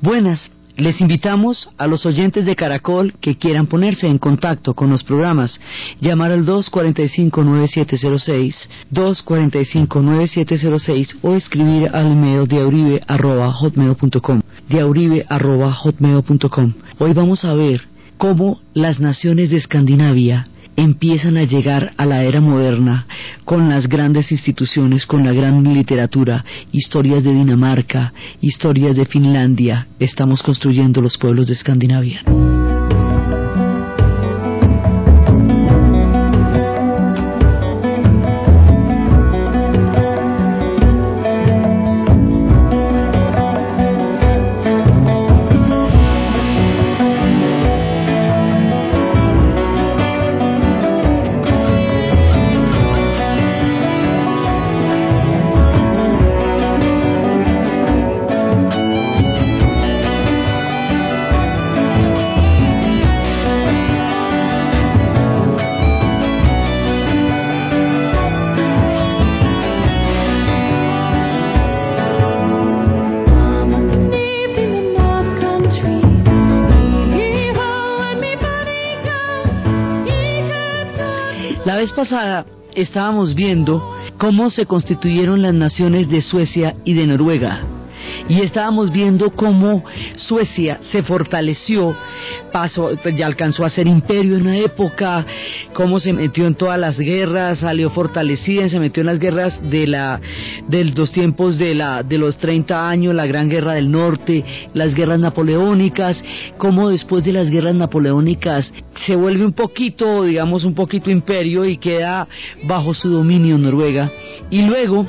[0.00, 5.04] Buenas, les invitamos a los oyentes de Caracol que quieran ponerse en contacto con los
[5.04, 5.60] programas,
[6.00, 8.54] llamar al 245-9706,
[8.92, 14.40] 245-9706 o escribir al email diauribe.hotmail.com,
[14.70, 16.72] diauribe.hotmail.com.
[16.98, 17.82] Hoy vamos a ver
[18.16, 23.06] cómo las naciones de Escandinavia empiezan a llegar a la era moderna
[23.44, 29.88] con las grandes instituciones, con la gran literatura, historias de Dinamarca, historias de Finlandia.
[29.98, 32.22] Estamos construyendo los pueblos de Escandinavia.
[82.76, 83.82] Estábamos viendo
[84.18, 87.75] cómo se constituyeron las naciones de Suecia y de Noruega.
[88.28, 89.84] Y estábamos viendo cómo
[90.16, 91.96] Suecia se fortaleció,
[92.52, 95.24] pasó, ya alcanzó a ser imperio en una época,
[95.72, 99.86] cómo se metió en todas las guerras, salió fortalecida, se metió en las guerras de
[99.86, 100.20] la
[100.66, 104.94] de los tiempos de la de los 30 años, la Gran Guerra del Norte, las
[104.94, 106.20] guerras napoleónicas,
[106.58, 108.72] cómo después de las guerras napoleónicas
[109.06, 112.26] se vuelve un poquito, digamos, un poquito imperio y queda
[112.64, 114.10] bajo su dominio Noruega.
[114.50, 115.06] Y luego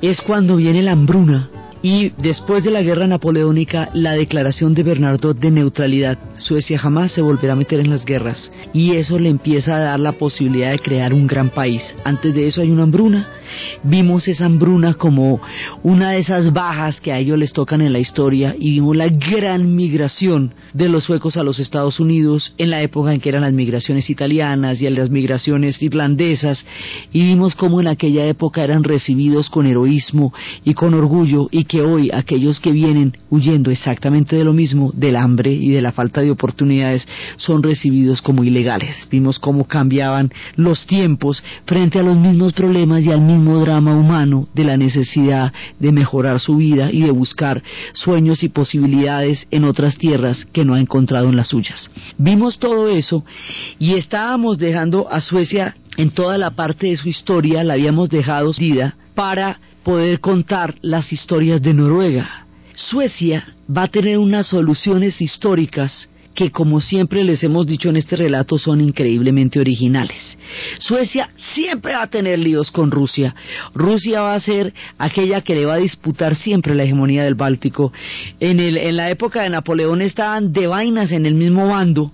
[0.00, 1.50] es cuando viene la hambruna
[1.82, 6.18] y después de la guerra napoleónica, la declaración de Bernardot de neutralidad.
[6.38, 10.00] Suecia jamás se volverá a meter en las guerras y eso le empieza a dar
[10.00, 11.82] la posibilidad de crear un gran país.
[12.04, 13.28] Antes de eso hay una hambruna.
[13.82, 15.40] Vimos esa hambruna como
[15.82, 19.08] una de esas bajas que a ellos les tocan en la historia y vimos la
[19.08, 23.42] gran migración de los suecos a los Estados Unidos en la época en que eran
[23.42, 26.64] las migraciones italianas y las migraciones irlandesas
[27.12, 30.32] y vimos cómo en aquella época eran recibidos con heroísmo
[30.64, 35.14] y con orgullo y que hoy aquellos que vienen huyendo exactamente de lo mismo, del
[35.14, 39.06] hambre y de la falta de oportunidades, son recibidos como ilegales.
[39.08, 44.48] Vimos cómo cambiaban los tiempos frente a los mismos problemas y al mismo drama humano
[44.52, 49.96] de la necesidad de mejorar su vida y de buscar sueños y posibilidades en otras
[49.96, 51.88] tierras que no ha encontrado en las suyas.
[52.18, 53.24] Vimos todo eso
[53.78, 58.52] y estábamos dejando a Suecia en toda la parte de su historia, la habíamos dejado
[58.58, 62.46] vida para poder contar las historias de Noruega.
[62.76, 68.16] Suecia va a tener unas soluciones históricas que como siempre les hemos dicho en este
[68.16, 70.38] relato son increíblemente originales.
[70.78, 73.34] Suecia siempre va a tener líos con Rusia.
[73.74, 77.92] Rusia va a ser aquella que le va a disputar siempre la hegemonía del Báltico.
[78.38, 82.12] En, el, en la época de Napoleón estaban de vainas en el mismo bando,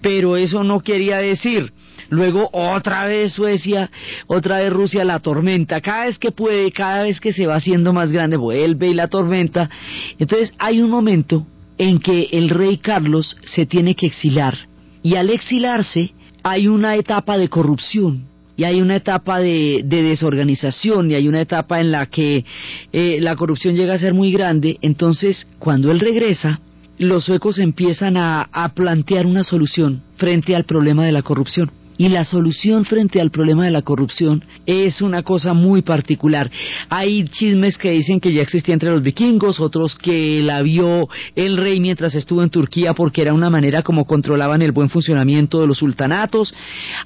[0.00, 1.72] pero eso no quería decir
[2.10, 3.90] luego otra vez Suecia,
[4.26, 7.92] otra vez Rusia la tormenta, cada vez que puede, cada vez que se va haciendo
[7.92, 9.70] más grande, vuelve y la tormenta.
[10.18, 11.46] Entonces hay un momento
[11.78, 14.56] en que el rey Carlos se tiene que exilar
[15.02, 16.12] y al exilarse
[16.42, 18.26] hay una etapa de corrupción
[18.56, 22.44] y hay una etapa de, de desorganización y hay una etapa en la que
[22.92, 26.60] eh, la corrupción llega a ser muy grande, entonces cuando él regresa,
[26.96, 31.72] los suecos empiezan a plantear una solución frente al problema de la corrupción.
[31.96, 36.50] Y la solución frente al problema de la corrupción es una cosa muy particular.
[36.88, 41.56] Hay chismes que dicen que ya existía entre los vikingos, otros que la vio el
[41.56, 45.68] rey mientras estuvo en Turquía porque era una manera como controlaban el buen funcionamiento de
[45.68, 46.52] los sultanatos.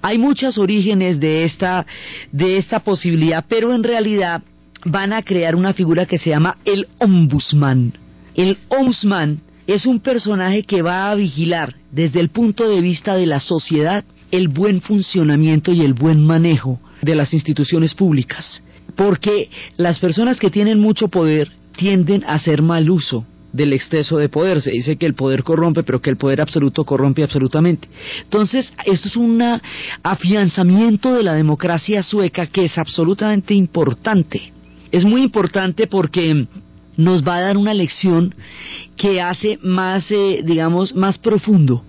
[0.01, 1.85] Hay muchos orígenes de esta,
[2.33, 4.43] de esta posibilidad, pero en realidad
[4.87, 7.93] van a crear una figura que se llama el ombudsman.
[8.35, 13.27] El ombudsman es un personaje que va a vigilar desde el punto de vista de
[13.27, 18.63] la sociedad el buen funcionamiento y el buen manejo de las instituciones públicas,
[18.97, 24.29] porque las personas que tienen mucho poder tienden a hacer mal uso del exceso de
[24.29, 24.61] poder.
[24.61, 27.89] Se dice que el poder corrompe, pero que el poder absoluto corrompe absolutamente.
[28.23, 29.43] Entonces, esto es un
[30.03, 34.53] afianzamiento de la democracia sueca que es absolutamente importante.
[34.91, 36.47] Es muy importante porque
[36.97, 38.35] nos va a dar una lección
[38.97, 41.85] que hace más, eh, digamos, más profundo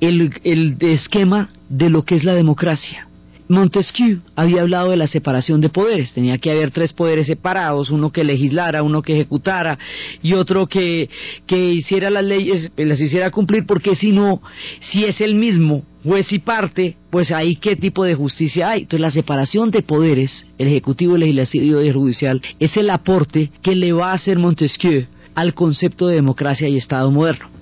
[0.00, 3.06] el, esquema de lo que es la democracia.
[3.48, 6.12] Montesquieu había hablado de la separación de poderes.
[6.14, 9.76] Tenía que haber tres poderes separados, uno que legislara, uno que ejecutara
[10.22, 11.10] y otro que,
[11.48, 14.40] que hiciera las leyes, las hiciera cumplir, porque si no,
[14.78, 18.82] si es el mismo juez y parte, pues ahí qué tipo de justicia hay.
[18.82, 23.50] Entonces la separación de poderes, el ejecutivo, el legislativo y el judicial, es el aporte
[23.62, 27.59] que le va a hacer Montesquieu al concepto de democracia y Estado moderno.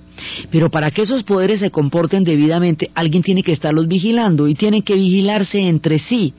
[0.51, 4.81] Pero para que esos poderes se comporten debidamente, alguien tiene que estarlos vigilando y tienen
[4.81, 6.33] que vigilarse entre sí,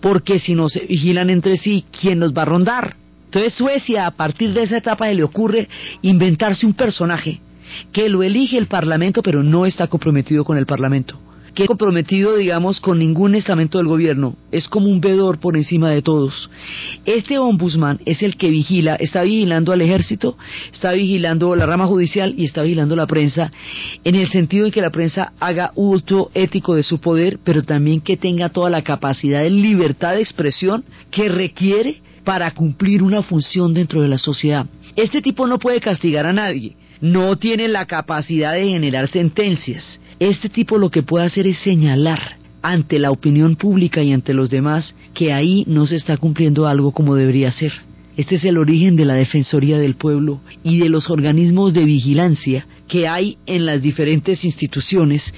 [0.00, 2.96] porque si no se vigilan entre sí, ¿quién los va a rondar?
[3.26, 5.68] Entonces Suecia, a partir de esa etapa, le ocurre
[6.02, 7.40] inventarse un personaje
[7.92, 11.20] que lo elige el Parlamento, pero no está comprometido con el Parlamento
[11.56, 14.36] que comprometido, digamos, con ningún estamento del gobierno.
[14.52, 16.50] Es como un vedor por encima de todos.
[17.06, 20.36] Este ombudsman es el que vigila, está vigilando al ejército,
[20.70, 23.50] está vigilando la rama judicial y está vigilando la prensa,
[24.04, 28.02] en el sentido de que la prensa haga uso ético de su poder, pero también
[28.02, 33.72] que tenga toda la capacidad de libertad de expresión que requiere para cumplir una función
[33.72, 34.66] dentro de la sociedad.
[34.94, 40.48] Este tipo no puede castigar a nadie, no tiene la capacidad de generar sentencias, este
[40.48, 44.94] tipo lo que puede hacer es señalar ante la opinión pública y ante los demás
[45.14, 47.72] que ahí no se está cumpliendo algo como debería ser.
[48.16, 52.66] Este es el origen de la Defensoría del Pueblo y de los organismos de vigilancia
[52.88, 55.34] que hay en las diferentes instituciones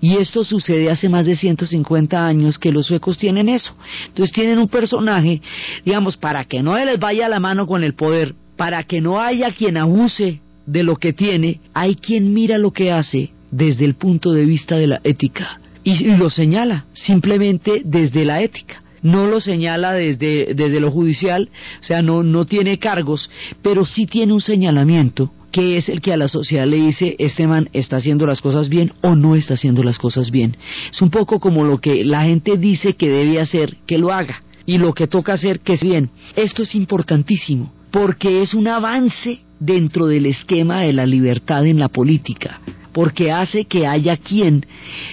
[0.00, 3.74] y esto sucede hace más de 150 años que los suecos tienen eso.
[4.06, 5.42] Entonces tienen un personaje,
[5.84, 9.50] digamos, para que no les vaya la mano con el poder, para que no haya
[9.50, 14.32] quien abuse de lo que tiene, hay quien mira lo que hace desde el punto
[14.32, 19.94] de vista de la ética y, lo señala simplemente desde la ética no lo señala
[19.94, 21.48] desde, desde lo judicial,
[21.80, 23.30] o sea, no, no tiene cargos,
[23.62, 27.46] pero sí tiene un señalamiento que es el que a la sociedad le dice, este
[27.46, 30.56] man está haciendo las cosas bien o no está haciendo las cosas bien.
[30.92, 34.42] Es un poco como lo que la gente dice que debe hacer, que lo haga,
[34.66, 36.10] y lo que toca hacer, que es bien.
[36.36, 41.88] Esto es importantísimo, porque es un avance dentro del esquema de la libertad en la
[41.88, 42.60] política
[42.92, 44.66] porque hace que haya quien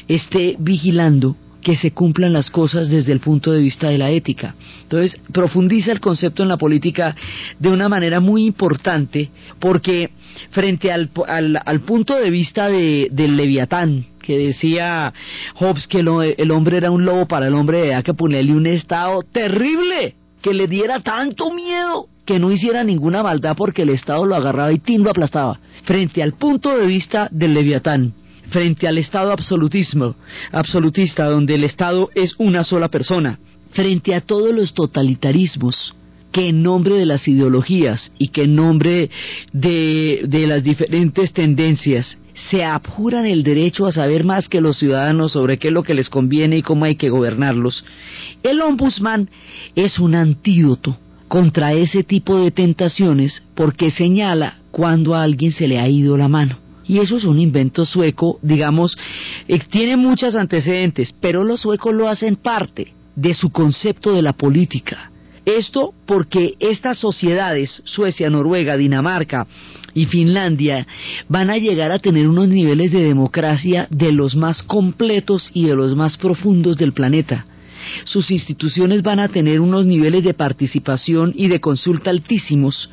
[0.07, 4.56] esté vigilando que se cumplan las cosas desde el punto de vista de la ética.
[4.83, 7.13] Entonces, profundiza el concepto en la política
[7.59, 9.29] de una manera muy importante,
[9.59, 10.12] porque
[10.51, 15.13] frente al, al, punto de vista de, del leviatán, que decía
[15.56, 19.24] Hobbes que el hombre era un lobo para el hombre, había que ponerle un estado
[19.24, 24.35] terrible, que le diera tanto miedo que no hiciera ninguna maldad porque el Estado lo
[24.35, 25.59] agarraba y tin lo aplastaba.
[25.83, 28.13] Frente al punto de vista del Leviatán,
[28.50, 30.15] frente al Estado absolutismo,
[30.51, 33.39] absolutista, donde el Estado es una sola persona,
[33.71, 35.95] frente a todos los totalitarismos
[36.33, 39.09] que en nombre de las ideologías y que en nombre
[39.53, 42.18] de, de las diferentes tendencias
[42.51, 45.94] se abjuran el derecho a saber más que los ciudadanos sobre qué es lo que
[45.94, 47.85] les conviene y cómo hay que gobernarlos,
[48.44, 49.29] el ombudsman
[49.75, 50.97] es un antídoto
[51.27, 56.27] contra ese tipo de tentaciones porque señala cuando a alguien se le ha ido la
[56.27, 56.57] mano.
[56.85, 58.97] Y eso es un invento sueco, digamos,
[59.69, 65.12] tiene muchos antecedentes, pero los suecos lo hacen parte de su concepto de la política.
[65.45, 69.47] Esto porque estas sociedades, Suecia, Noruega, Dinamarca
[69.94, 70.85] y Finlandia,
[71.27, 75.75] van a llegar a tener unos niveles de democracia de los más completos y de
[75.75, 77.45] los más profundos del planeta
[78.06, 82.89] sus instituciones van a tener unos niveles de participación y de consulta altísimos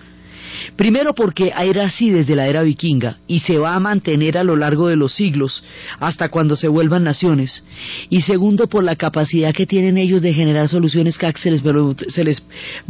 [0.76, 4.56] Primero porque era así desde la era vikinga y se va a mantener a lo
[4.56, 5.62] largo de los siglos
[6.00, 7.64] hasta cuando se vuelvan naciones.
[8.10, 11.62] Y segundo por la capacidad que tienen ellos de generar soluciones que se les,
[12.08, 12.42] se les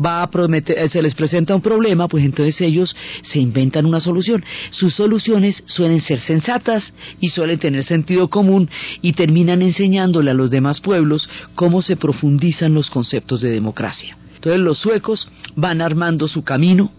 [0.03, 4.45] va a prometer, se les presenta un problema, pues entonces ellos se inventan una solución.
[4.71, 8.69] Sus soluciones suelen ser sensatas y suelen tener sentido común
[9.03, 14.17] y terminan enseñándole a los demás pueblos cómo se profundizan los conceptos de democracia.
[14.35, 16.93] Entonces los suecos van armando su camino.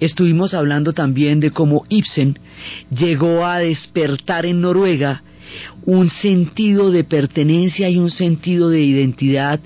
[0.00, 2.38] Estuvimos hablando también de cómo Ibsen
[2.90, 5.22] llegó a despertar en Noruega
[5.84, 9.60] un sentido de pertenencia y un sentido de identidad,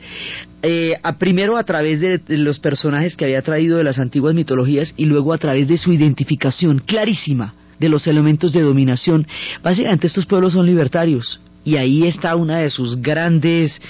[0.63, 5.05] eh, primero a través de, los personajes que había traído de las antiguas mitologías y
[5.05, 9.27] luego a través de su identificación clarísima de los elementos de dominación.
[9.63, 13.81] Básicamente estos pueblos son libertarios y ahí está una de sus grandes,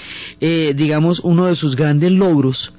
[0.41, 2.73] eh, digamos, uno de sus grandes logros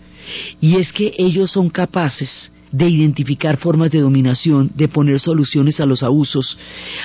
[0.61, 5.87] y es que ellos son capaces de identificar formas de dominación, de poner soluciones a
[5.87, 6.59] los abusos,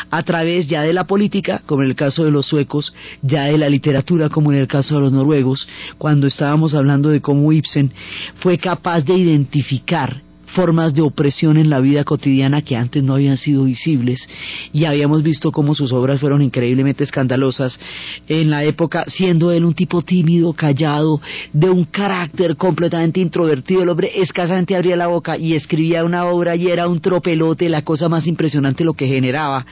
[0.09, 3.57] a través ya de la política, como en el caso de los suecos, ya de
[3.57, 5.67] la literatura, como en el caso de los noruegos,
[5.97, 7.91] cuando estábamos hablando de cómo Ibsen
[8.35, 10.21] fue capaz de identificar
[10.53, 14.27] formas de opresión en la vida cotidiana que antes no habían sido visibles.
[14.71, 17.79] Y habíamos visto cómo sus obras fueron increíblemente escandalosas
[18.27, 23.89] en la época, siendo él un tipo tímido, callado, de un carácter completamente introvertido, el
[23.89, 28.09] hombre escasamente abría la boca y escribía una obra y era un tropelote, la cosa
[28.09, 29.65] más impresionante lo que generaba.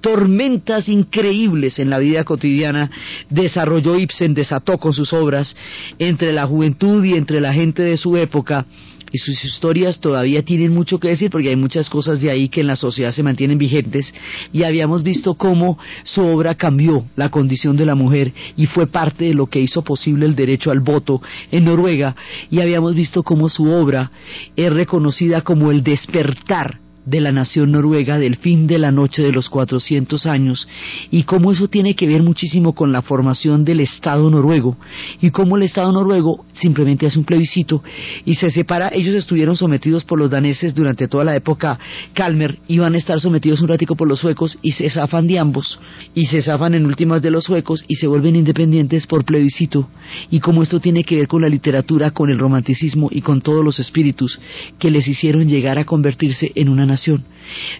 [0.00, 2.90] Tormentas increíbles en la vida cotidiana
[3.28, 5.54] desarrolló Ibsen, desató con sus obras
[5.98, 8.64] entre la juventud y entre la gente de su época
[9.12, 12.60] y sus historias todavía tienen mucho que decir porque hay muchas cosas de ahí que
[12.60, 14.12] en la sociedad se mantienen vigentes.
[14.52, 19.26] Y habíamos visto cómo su obra cambió la condición de la mujer y fue parte
[19.26, 22.16] de lo que hizo posible el derecho al voto en Noruega.
[22.50, 24.10] Y habíamos visto cómo su obra
[24.56, 29.32] es reconocida como el despertar de la nación noruega del fin de la noche de
[29.32, 30.68] los 400 años
[31.10, 34.76] y cómo eso tiene que ver muchísimo con la formación del Estado noruego
[35.20, 37.82] y cómo el Estado noruego simplemente hace un plebiscito
[38.24, 41.78] y se separa, ellos estuvieron sometidos por los daneses durante toda la época
[42.12, 45.80] Kalmer, iban a estar sometidos un ratico por los suecos y se zafan de ambos
[46.14, 49.88] y se zafan en últimas de los suecos y se vuelven independientes por plebiscito
[50.30, 53.64] y cómo esto tiene que ver con la literatura, con el romanticismo y con todos
[53.64, 54.38] los espíritus
[54.78, 57.24] que les hicieron llegar a convertirse en una nación.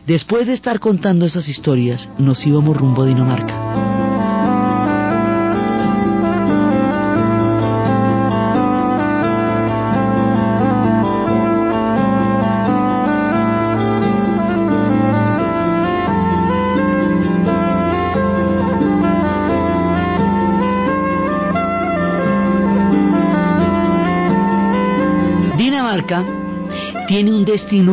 [0.06, 3.99] Después de estar contando esas historias, nos íbamos rumbo a Dinamarca.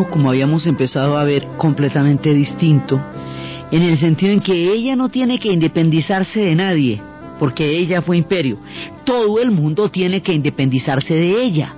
[0.10, 3.00] Como habíamos empezado a ver, completamente distinto,
[3.69, 7.01] en el sentido en que ella no tiene que independizarse de nadie,
[7.38, 8.57] porque ella fue imperio.
[9.05, 11.75] Todo el mundo tiene que independizarse de ella.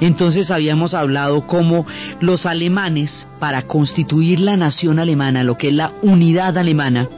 [0.00, 1.84] Entonces habíamos hablado como
[2.20, 7.08] los alemanes, para constituir la nación alemana, lo que es la unidad alemana,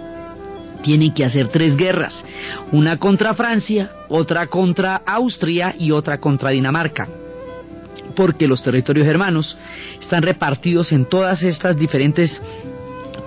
[0.83, 2.25] tienen que hacer tres guerras,
[2.73, 7.09] una contra Francia, otra contra Austria y otra contra Dinamarca
[8.15, 9.57] porque los territorios hermanos
[10.01, 12.41] están repartidos en todas estas diferentes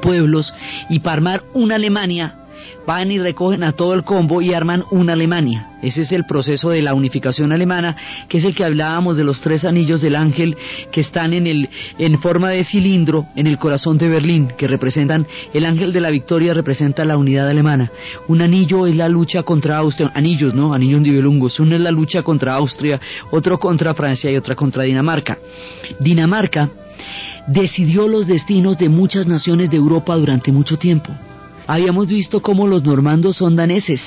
[0.02, 0.54] pueblos
[0.90, 2.41] y para armar una Alemania
[2.86, 5.68] van y recogen a todo el combo y arman una Alemania.
[5.82, 7.96] Ese es el proceso de la unificación alemana,
[8.30, 10.56] que es el que hablábamos de los tres anillos del ángel
[10.92, 15.26] que están en el en forma de cilindro en el corazón de Berlín, que representan
[15.54, 17.92] el ángel de la victoria representa la unidad alemana.
[18.28, 20.74] Un anillo es la lucha contra Austria, anillos, ¿no?
[20.74, 21.60] Anillos Nibelungos.
[21.60, 23.00] Uno es la lucha contra Austria,
[23.32, 25.38] otro contra Francia y otra contra Dinamarca.
[26.00, 26.70] Dinamarca
[27.48, 31.12] decidió los destinos de muchas naciones de Europa durante mucho tiempo
[31.68, 34.02] habíamos visto cómo los normandos son daneses.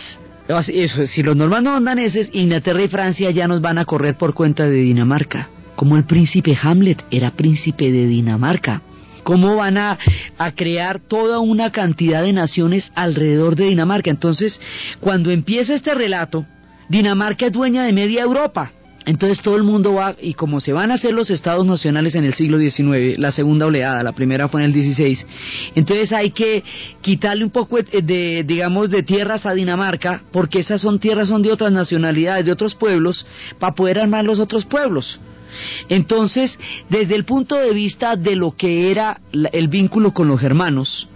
[0.46, 4.34] Eso, si los normandos son daneses, Inglaterra y Francia ya nos van a correr por
[4.34, 5.48] cuenta de Dinamarca.
[5.74, 8.82] Como el príncipe Hamlet era príncipe de Dinamarca.
[9.22, 9.98] Cómo van a,
[10.36, 14.10] a crear toda una cantidad de naciones alrededor de Dinamarca.
[14.10, 14.60] Entonces,
[15.00, 16.44] cuando empieza este relato,
[16.90, 18.72] Dinamarca es dueña de media Europa.
[19.06, 22.24] Entonces todo el mundo va, y como se van a hacer los estados nacionales en
[22.24, 25.18] el siglo XIX, la segunda oleada, la primera fue en el XVI,
[25.74, 26.64] entonces hay que
[27.02, 31.52] quitarle un poco de, digamos, de tierras a Dinamarca, porque esas son tierras son de
[31.52, 33.26] otras nacionalidades, de otros pueblos,
[33.58, 35.20] para poder armar los otros pueblos.
[35.88, 36.58] Entonces,
[36.88, 41.08] desde el punto de vista de lo que era el vínculo con los germanos,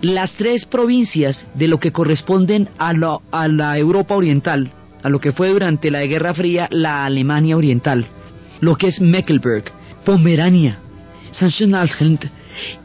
[0.00, 2.92] las tres provincias de lo que corresponden a
[3.30, 4.72] a la Europa Oriental,
[5.02, 8.06] a lo que fue durante la Guerra Fría la Alemania Oriental,
[8.60, 9.64] lo que es Mecklenburg,
[10.04, 10.78] Pomerania,
[11.32, 12.26] Sachsen-Anhalt,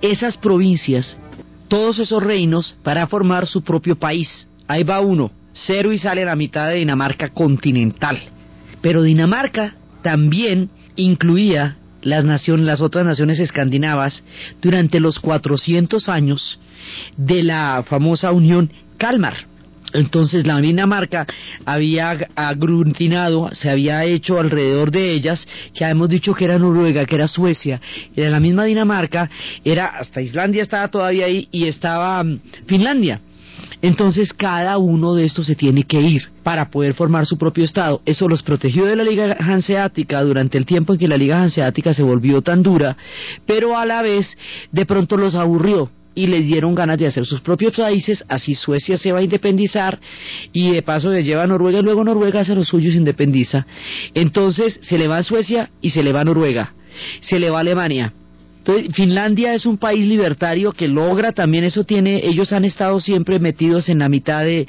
[0.02, 1.18] esas provincias,
[1.68, 4.48] todos esos reinos para formar su propio país.
[4.68, 8.20] Ahí va uno, cero y sale a la mitad de Dinamarca continental.
[8.82, 14.24] Pero Dinamarca también incluía las, las otras naciones escandinavas
[14.62, 16.60] durante los 400 años
[17.18, 19.55] de la famosa Unión Kalmar
[19.96, 21.26] entonces la Dinamarca
[21.66, 27.16] había aglutinado, se había hecho alrededor de ellas, que hemos dicho que era Noruega, que
[27.16, 27.82] era Suecia,
[28.16, 29.30] era la misma Dinamarca,
[29.64, 33.22] era hasta Islandia estaba todavía ahí y estaba mm, Finlandia.
[33.82, 38.02] Entonces cada uno de estos se tiene que ir para poder formar su propio Estado.
[38.06, 41.94] Eso los protegió de la Liga Hanseática durante el tiempo en que la Liga Hanseática
[41.94, 42.98] se volvió tan dura,
[43.46, 44.28] pero a la vez
[44.72, 48.98] de pronto los aburrió y les dieron ganas de hacer sus propios países, así Suecia
[48.98, 50.00] se va a independizar
[50.54, 53.68] y de paso le lleva a Noruega y luego Noruega hace los suyos se independiza.
[54.14, 56.74] Entonces se le va a Suecia y se le va a Noruega,
[57.20, 58.14] se le va a Alemania.
[58.60, 63.38] Entonces, Finlandia es un país libertario que logra también eso tiene ellos han estado siempre
[63.38, 64.68] metidos en la mitad de,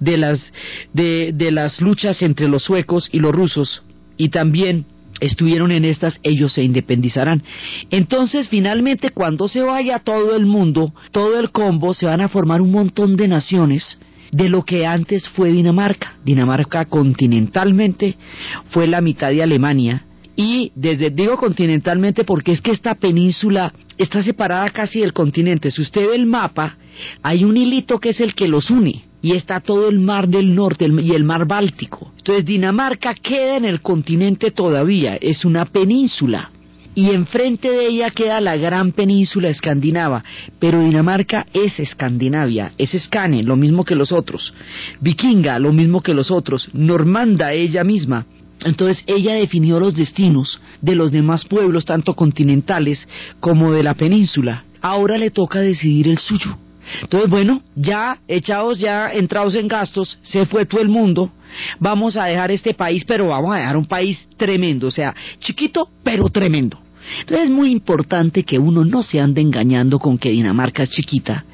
[0.00, 0.52] de las
[0.92, 3.82] de, de las luchas entre los suecos y los rusos
[4.18, 4.84] y también
[5.20, 7.42] estuvieron en estas, ellos se independizarán.
[7.90, 12.60] Entonces, finalmente, cuando se vaya todo el mundo, todo el combo, se van a formar
[12.60, 13.98] un montón de naciones
[14.32, 16.18] de lo que antes fue Dinamarca.
[16.24, 18.16] Dinamarca continentalmente
[18.70, 20.04] fue la mitad de Alemania
[20.40, 25.72] y desde digo continentalmente porque es que esta península está separada casi del continente.
[25.72, 26.76] Si usted ve el mapa,
[27.24, 30.54] hay un hilito que es el que los une y está todo el mar del
[30.54, 32.12] norte y el mar Báltico.
[32.18, 36.52] Entonces Dinamarca queda en el continente todavía, es una península
[36.94, 40.22] y enfrente de ella queda la gran península escandinava,
[40.60, 44.54] pero Dinamarca es Escandinavia, es Scane, lo mismo que los otros,
[45.00, 48.26] Vikinga, lo mismo que los otros, Normanda ella misma.
[48.64, 53.06] Entonces ella definió los destinos de los demás pueblos, tanto continentales
[53.40, 54.64] como de la península.
[54.80, 56.56] Ahora le toca decidir el suyo.
[57.02, 61.30] Entonces, bueno, ya echados, ya entrados en gastos, se fue todo el mundo.
[61.78, 65.88] Vamos a dejar este país, pero vamos a dejar un país tremendo, o sea, chiquito,
[66.02, 66.78] pero tremendo.
[67.20, 71.44] Entonces es muy importante que uno no se ande engañando con que Dinamarca es chiquita,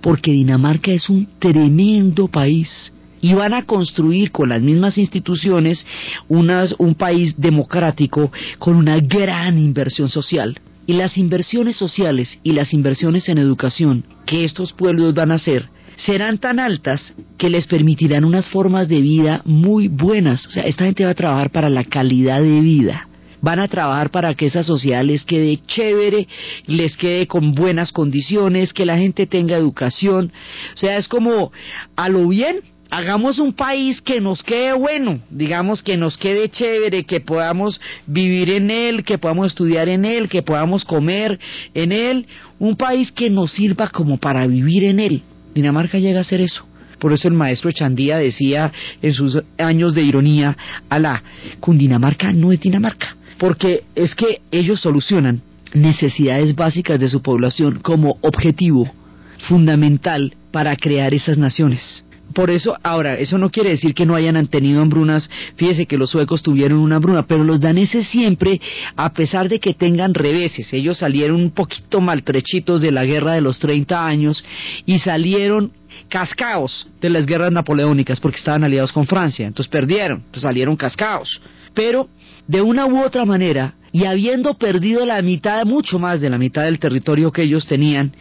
[0.00, 2.92] porque Dinamarca es un tremendo país
[3.24, 5.86] y van a construir con las mismas instituciones
[6.28, 10.60] unas, un país democrático con una gran inversión social.
[10.86, 15.70] Y las inversiones sociales y las inversiones en educación que estos pueblos van a hacer
[15.96, 20.46] serán tan altas que les permitirán unas formas de vida muy buenas.
[20.46, 23.08] O sea, esta gente va a trabajar para la calidad de vida
[23.40, 26.26] van a trabajar para que esa sociedad les quede chévere,
[26.64, 30.32] les quede con buenas condiciones, que la gente tenga educación.
[30.74, 31.52] O sea, es como
[31.94, 37.04] a lo bien, hagamos un país que nos quede bueno, digamos que nos quede chévere,
[37.04, 41.38] que podamos vivir en él, que podamos estudiar en él, que podamos comer
[41.74, 42.26] en él,
[42.58, 45.22] un país que nos sirva como para vivir en él.
[45.54, 46.66] Dinamarca llega a ser eso.
[46.98, 48.72] Por eso el maestro Chandía decía
[49.02, 50.56] en sus años de ironía,
[50.90, 51.22] la
[51.60, 58.16] Cundinamarca no es Dinamarca porque es que ellos solucionan necesidades básicas de su población como
[58.20, 58.90] objetivo
[59.48, 62.04] fundamental para crear esas naciones.
[62.34, 66.10] Por eso, ahora, eso no quiere decir que no hayan tenido hambrunas, fíjese que los
[66.10, 68.60] suecos tuvieron una hambruna, pero los daneses siempre,
[68.96, 73.40] a pesar de que tengan reveses, ellos salieron un poquito maltrechitos de la guerra de
[73.40, 74.44] los 30 años
[74.84, 75.72] y salieron
[76.08, 81.40] cascaos de las guerras napoleónicas porque estaban aliados con Francia, entonces perdieron, entonces salieron cascaos.
[81.72, 82.08] Pero
[82.48, 86.64] de una u otra manera, y habiendo perdido la mitad, mucho más de la mitad
[86.64, 88.12] del territorio que ellos tenían,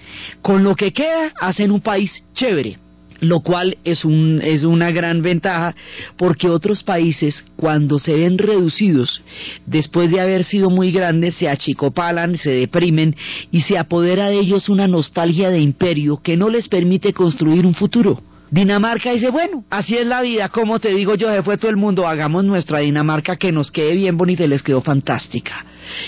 [0.44, 2.83] con lo que queda hacen un país chévere
[3.24, 5.76] lo cual es, un, es una gran ventaja
[6.18, 9.22] porque otros países cuando se ven reducidos
[9.66, 13.16] después de haber sido muy grandes se achicopalan, se deprimen
[13.52, 17.74] y se apodera de ellos una nostalgia de imperio que no les permite construir un
[17.74, 18.22] futuro.
[18.52, 21.78] Dinamarca dice, bueno, así es la vida, como te digo yo, se fue todo el
[21.78, 25.66] mundo, hagamos nuestra Dinamarca que nos quede bien bonita y les quedó fantástica.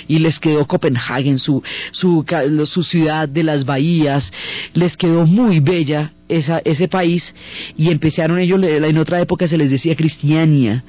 [0.07, 2.25] Y les quedó Copenhagen, su, su,
[2.65, 4.31] su ciudad de las bahías,
[4.73, 7.33] les quedó muy bella esa, ese país
[7.77, 10.83] y empezaron ellos, en otra época se les decía Cristiania,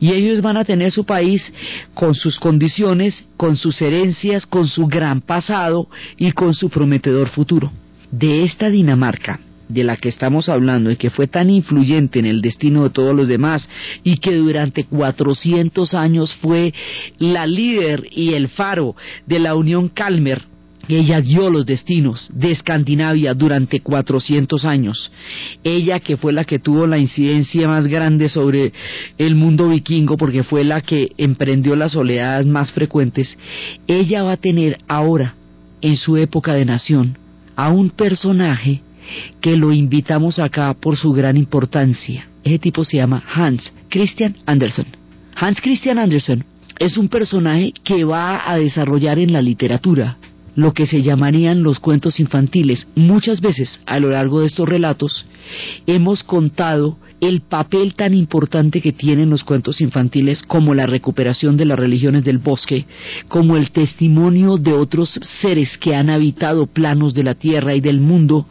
[0.00, 1.52] y ellos van a tener su país
[1.94, 7.72] con sus condiciones, con sus herencias, con su gran pasado y con su prometedor futuro.
[8.10, 12.40] De esta Dinamarca, de la que estamos hablando y que fue tan influyente en el
[12.40, 13.68] destino de todos los demás
[14.04, 16.72] y que durante 400 años fue
[17.18, 18.94] la líder y el faro
[19.26, 20.42] de la Unión Calmer,
[20.88, 25.10] ella guió los destinos de Escandinavia durante 400 años.
[25.64, 28.72] Ella que fue la que tuvo la incidencia más grande sobre
[29.18, 33.36] el mundo vikingo porque fue la que emprendió las oleadas más frecuentes,
[33.86, 35.34] ella va a tener ahora,
[35.80, 37.18] en su época de nación,
[37.54, 38.82] a un personaje
[39.40, 42.28] que lo invitamos acá por su gran importancia.
[42.44, 44.86] Ese tipo se llama Hans Christian Andersen.
[45.34, 46.44] Hans Christian Andersen
[46.78, 50.16] es un personaje que va a desarrollar en la literatura
[50.56, 52.88] lo que se llamarían los cuentos infantiles.
[52.94, 55.26] Muchas veces a lo largo de estos relatos
[55.86, 61.64] hemos contado el papel tan importante que tienen los cuentos infantiles como la recuperación de
[61.64, 62.86] las religiones del bosque,
[63.28, 68.00] como el testimonio de otros seres que han habitado planos de la tierra y del
[68.00, 68.46] mundo,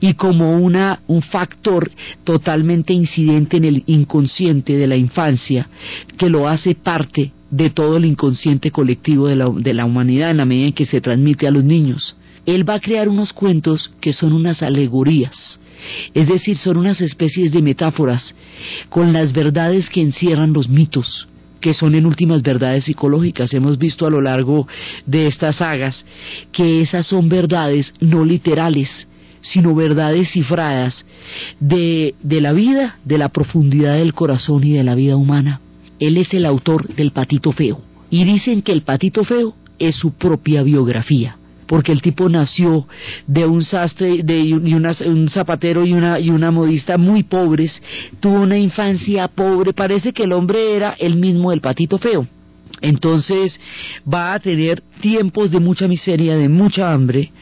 [0.00, 1.90] y como una, un factor
[2.24, 5.68] totalmente incidente en el inconsciente de la infancia,
[6.16, 10.38] que lo hace parte de todo el inconsciente colectivo de la, de la humanidad en
[10.38, 12.16] la medida en que se transmite a los niños.
[12.44, 15.60] Él va a crear unos cuentos que son unas alegorías,
[16.14, 18.34] es decir, son unas especies de metáforas
[18.88, 21.28] con las verdades que encierran los mitos
[21.60, 23.52] que son en últimas verdades psicológicas.
[23.52, 24.68] Hemos visto a lo largo
[25.04, 26.04] de estas sagas
[26.52, 29.08] que esas son verdades no literales,
[29.40, 31.04] sino verdades cifradas
[31.58, 35.60] de, de la vida, de la profundidad del corazón y de la vida humana.
[35.98, 37.80] Él es el autor del patito feo.
[38.10, 42.86] Y dicen que el patito feo es su propia biografía porque el tipo nació
[43.26, 47.80] de un sastre de y un zapatero y una y una modista muy pobres,
[48.20, 52.26] tuvo una infancia pobre, parece que el hombre era el mismo del patito feo.
[52.80, 53.58] Entonces
[54.12, 57.32] va a tener tiempos de mucha miseria, de mucha hambre,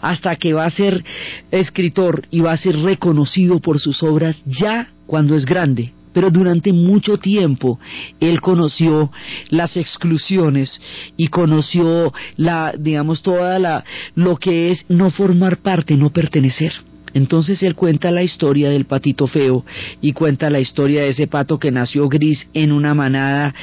[0.00, 1.02] hasta que va a ser
[1.50, 6.72] escritor y va a ser reconocido por sus obras ya cuando es grande, pero durante
[6.72, 7.78] mucho tiempo
[8.20, 9.12] él conoció
[9.50, 10.80] las exclusiones
[11.14, 16.72] y conoció la digamos toda la lo que es no formar parte, no pertenecer.
[17.16, 19.64] Entonces él cuenta la historia del patito feo
[20.02, 23.54] y cuenta la historia de ese pato que nació gris en una manada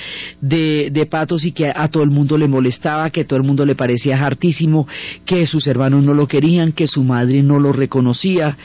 [0.41, 3.45] de, de patos y que a, todo el mundo le molestaba, que a todo el
[3.45, 4.87] mundo le parecía hartísimo,
[5.27, 8.57] que sus hermanos no lo querían, que su madre no lo reconocía,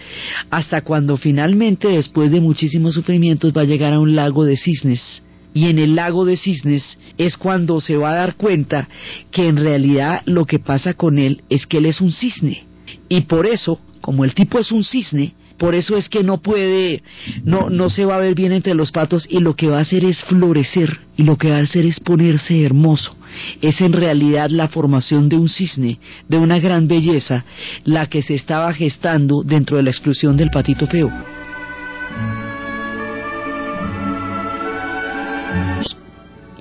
[0.48, 5.22] hasta cuando finalmente, después de muchísimos sufrimientos, va a llegar a un lago de cisnes.
[5.52, 8.88] Y en el lago de cisnes es cuando se va a dar cuenta
[9.32, 12.67] que en realidad lo que pasa con él es que él es un cisne
[13.08, 17.02] y por eso como el tipo es un cisne, por eso es que no puede,
[17.44, 19.82] no, no se va a ver bien entre los patos y lo que va a
[19.82, 23.16] hacer es florecer y lo que va a hacer es ponerse hermoso.
[23.60, 25.98] Es en realidad la formación de un cisne,
[26.28, 27.44] de una gran belleza,
[27.84, 31.10] la que se estaba gestando dentro de la exclusión del patito feo.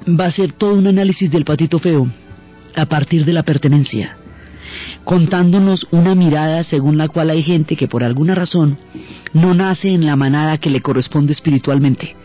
[0.09, 2.07] Va a ser todo un análisis del patito feo
[2.75, 4.17] a partir de la pertenencia
[5.03, 8.77] contándonos una mirada según la cual hay gente que por alguna razón
[9.33, 12.15] no nace en la manada que le corresponde espiritualmente.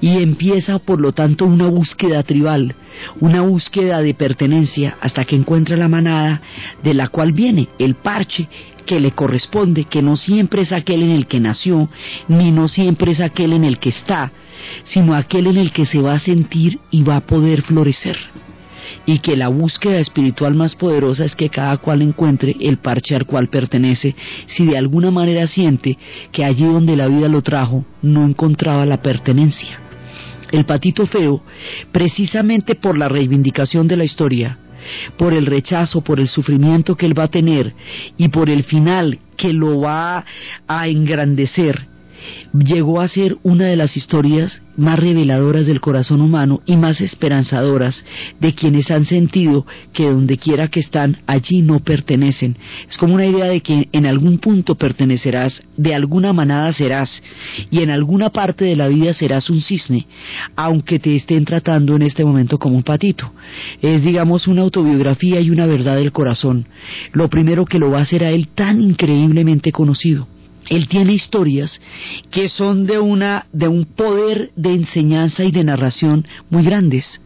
[0.00, 2.74] Y empieza por lo tanto una búsqueda tribal,
[3.20, 6.40] una búsqueda de pertenencia hasta que encuentra la manada
[6.82, 8.48] de la cual viene el parche
[8.86, 11.90] que le corresponde, que no siempre es aquel en el que nació,
[12.26, 14.32] ni no siempre es aquel en el que está,
[14.84, 18.16] sino aquel en el que se va a sentir y va a poder florecer
[19.08, 23.24] y que la búsqueda espiritual más poderosa es que cada cual encuentre el parche al
[23.24, 24.14] cual pertenece
[24.48, 25.96] si de alguna manera siente
[26.30, 29.80] que allí donde la vida lo trajo no encontraba la pertenencia.
[30.52, 31.42] El patito feo,
[31.90, 34.58] precisamente por la reivindicación de la historia,
[35.16, 37.72] por el rechazo, por el sufrimiento que él va a tener
[38.18, 40.22] y por el final que lo va
[40.66, 41.86] a engrandecer,
[42.52, 48.04] llegó a ser una de las historias más reveladoras del corazón humano y más esperanzadoras
[48.40, 52.56] de quienes han sentido que donde quiera que están, allí no pertenecen.
[52.88, 57.10] Es como una idea de que en algún punto pertenecerás, de alguna manada serás,
[57.70, 60.06] y en alguna parte de la vida serás un cisne,
[60.54, 63.32] aunque te estén tratando en este momento como un patito.
[63.82, 66.66] Es, digamos, una autobiografía y una verdad del corazón.
[67.12, 70.28] Lo primero que lo va a hacer a él tan increíblemente conocido
[70.68, 71.80] él tiene historias
[72.30, 77.22] que son de una de un poder de enseñanza y de narración muy grandes.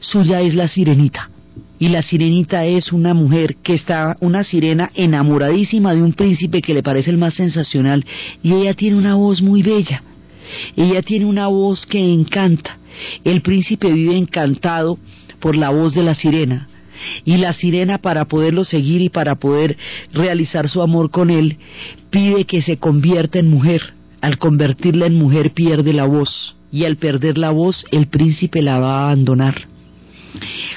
[0.00, 1.30] Suya es la sirenita.
[1.78, 6.72] Y la sirenita es una mujer que está, una sirena enamoradísima de un príncipe que
[6.72, 8.04] le parece el más sensacional
[8.42, 10.02] y ella tiene una voz muy bella.
[10.74, 12.78] Ella tiene una voz que encanta.
[13.24, 14.98] El príncipe vive encantado
[15.38, 16.66] por la voz de la sirena
[17.24, 19.76] y la sirena para poderlo seguir y para poder
[20.12, 21.58] realizar su amor con él
[22.10, 23.94] pide que se convierta en mujer.
[24.20, 28.78] Al convertirla en mujer pierde la voz y al perder la voz el príncipe la
[28.78, 29.54] va a abandonar.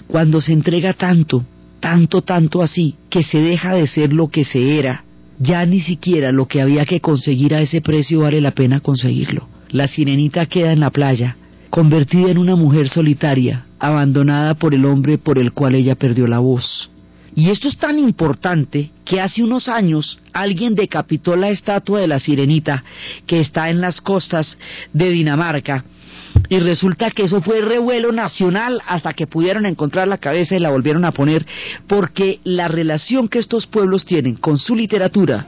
[0.08, 1.46] Cuando se entrega tanto,
[1.80, 5.04] tanto, tanto así, que se deja de ser lo que se era,
[5.40, 9.48] ya ni siquiera lo que había que conseguir a ese precio vale la pena conseguirlo.
[9.72, 11.38] La sirenita queda en la playa,
[11.70, 16.40] convertida en una mujer solitaria, abandonada por el hombre por el cual ella perdió la
[16.40, 16.90] voz.
[17.36, 22.20] Y esto es tan importante que hace unos años alguien decapitó la estatua de la
[22.20, 22.84] sirenita
[23.28, 24.58] que está en las costas
[24.94, 25.86] de Dinamarca
[26.50, 30.72] y resulta que eso fue revuelo nacional hasta que pudieron encontrar la cabeza y la
[30.72, 31.46] volvieron a poner
[31.88, 35.48] porque la relación que estos pueblos tienen con su literatura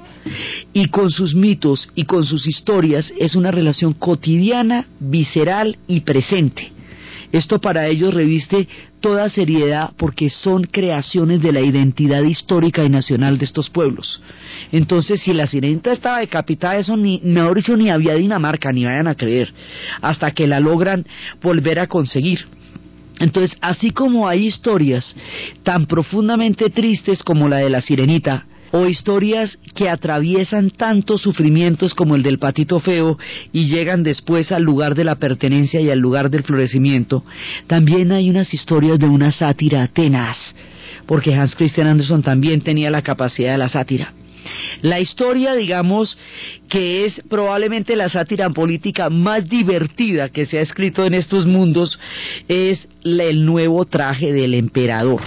[0.73, 6.71] y con sus mitos y con sus historias es una relación cotidiana, visceral y presente.
[7.31, 8.67] Esto para ellos reviste
[8.99, 14.21] toda seriedad porque son creaciones de la identidad histórica y nacional de estos pueblos.
[14.71, 19.07] Entonces, si la sirenita estaba decapitada, eso ni, mejor dicho, ni había Dinamarca, ni vayan
[19.07, 19.53] a creer,
[20.01, 21.05] hasta que la logran
[21.41, 22.45] volver a conseguir.
[23.19, 25.15] Entonces, así como hay historias
[25.63, 32.15] tan profundamente tristes como la de la sirenita, o historias que atraviesan tantos sufrimientos como
[32.15, 33.17] el del patito feo
[33.51, 37.23] y llegan después al lugar de la pertenencia y al lugar del florecimiento,
[37.67, 40.37] también hay unas historias de una sátira tenaz,
[41.05, 44.13] porque Hans Christian Andersen también tenía la capacidad de la sátira.
[44.81, 46.17] La historia, digamos,
[46.67, 51.99] que es probablemente la sátira política más divertida que se ha escrito en estos mundos,
[52.47, 55.21] es el nuevo traje del emperador.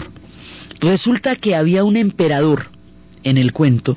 [0.80, 2.73] Resulta que había un emperador
[3.24, 3.96] en el cuento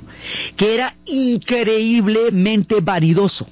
[0.55, 3.47] que era increíblemente vanidoso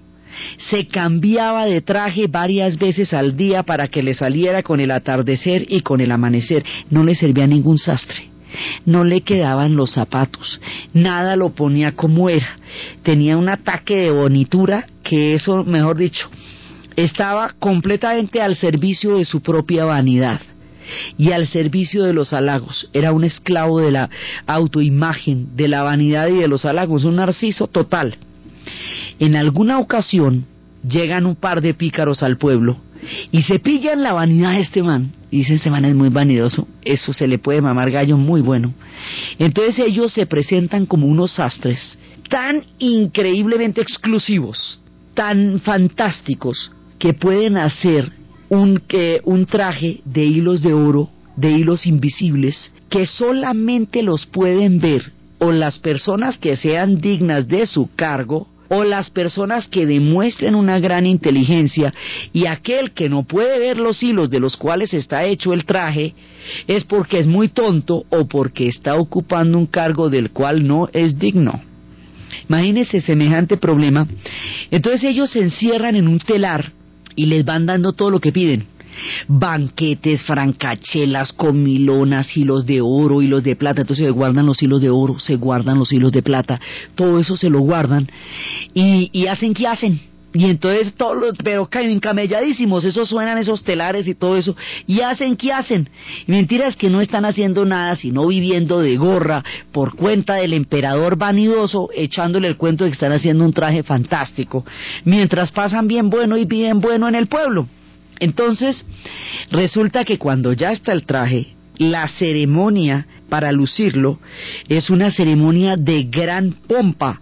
[0.70, 5.66] se cambiaba de traje varias veces al día para que le saliera con el atardecer
[5.70, 6.64] y con el amanecer.
[6.90, 8.30] No le servía ningún sastre.
[8.86, 10.62] No le quedaban los zapatos,
[10.94, 12.58] nada lo ponía como era.
[13.04, 16.30] Tenía un ataque de bonitura que eso, mejor dicho,
[16.96, 20.40] estaba completamente al servicio de su propia vanidad
[21.18, 22.90] y al servicio de los halagos.
[22.94, 24.10] Era un esclavo de la
[24.48, 28.18] autoimagen, de la vanidad y de los halagos, un narciso total.
[29.20, 30.46] En alguna ocasión
[30.88, 32.78] llegan un par de pícaros al pueblo
[33.32, 35.12] y se pillan la vanidad de este man.
[35.32, 38.74] Y dicen, este man es muy vanidoso, eso se le puede mamar gallo muy bueno.
[39.38, 41.98] Entonces ellos se presentan como unos sastres
[42.30, 44.80] tan increíblemente exclusivos,
[45.14, 48.12] tan fantásticos, que pueden hacer
[48.50, 54.80] un, que, un traje de hilos de oro, de hilos invisibles, que solamente los pueden
[54.80, 60.56] ver o las personas que sean dignas de su cargo o las personas que demuestren
[60.56, 61.94] una gran inteligencia
[62.34, 66.14] y aquel que no puede ver los hilos de los cuales está hecho el traje
[66.68, 71.18] es porque es muy tonto o porque está ocupando un cargo del cual no es
[71.20, 71.62] digno.
[72.50, 74.08] Imagínense semejante problema.
[74.72, 76.72] Entonces ellos se encierran en un telar
[77.16, 78.68] y les van dando todo lo que piden.
[79.28, 84.90] Banquetes, francachelas, comilonas, hilos de oro, hilos de plata, entonces se guardan los hilos de
[84.90, 86.62] oro, se guardan los hilos de plata,
[86.96, 88.10] todo eso se lo guardan
[88.74, 90.15] y, y hacen que hacen.
[90.36, 94.54] Y entonces todos los, pero encamelladísimos, esos suenan esos telares y todo eso,
[94.86, 95.90] y hacen que hacen.
[96.28, 100.52] Y mentira es que no están haciendo nada, sino viviendo de gorra por cuenta del
[100.52, 104.66] emperador vanidoso, echándole el cuento de que están haciendo un traje fantástico,
[105.06, 107.70] mientras pasan bien bueno y bien bueno en el pueblo.
[108.20, 108.84] Entonces,
[109.52, 114.20] resulta que cuando ya está el traje, la ceremonia para lucirlo
[114.68, 117.22] es una ceremonia de gran pompa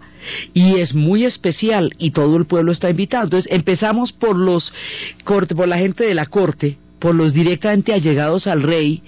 [0.52, 3.24] y es muy especial y todo el pueblo está invitado.
[3.24, 4.72] Entonces empezamos por los
[5.24, 9.02] por la gente de la corte, por los directamente allegados al rey,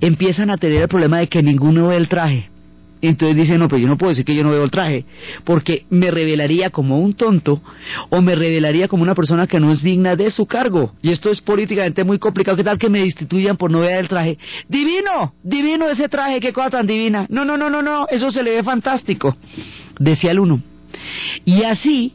[0.00, 2.50] empiezan a tener el problema de que ninguno ve el traje.
[3.00, 5.04] Entonces dice, no, pero yo no puedo decir que yo no veo el traje,
[5.44, 7.62] porque me revelaría como un tonto
[8.10, 10.94] o me revelaría como una persona que no es digna de su cargo.
[11.02, 12.56] Y esto es políticamente muy complicado.
[12.56, 14.38] ¿Qué tal que me destituyan por no ver el traje?
[14.68, 17.26] Divino, divino ese traje, qué cosa tan divina.
[17.28, 19.36] No, no, no, no, no, eso se le ve fantástico,
[19.98, 20.62] decía el uno.
[21.44, 22.14] Y así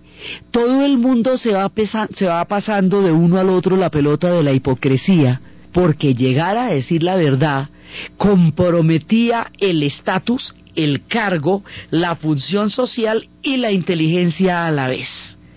[0.52, 1.72] todo el mundo se va,
[2.16, 5.42] se va pasando de uno al otro la pelota de la hipocresía,
[5.74, 7.70] porque llegar a decir la verdad
[8.18, 15.08] comprometía el estatus el cargo, la función social y la inteligencia a la vez.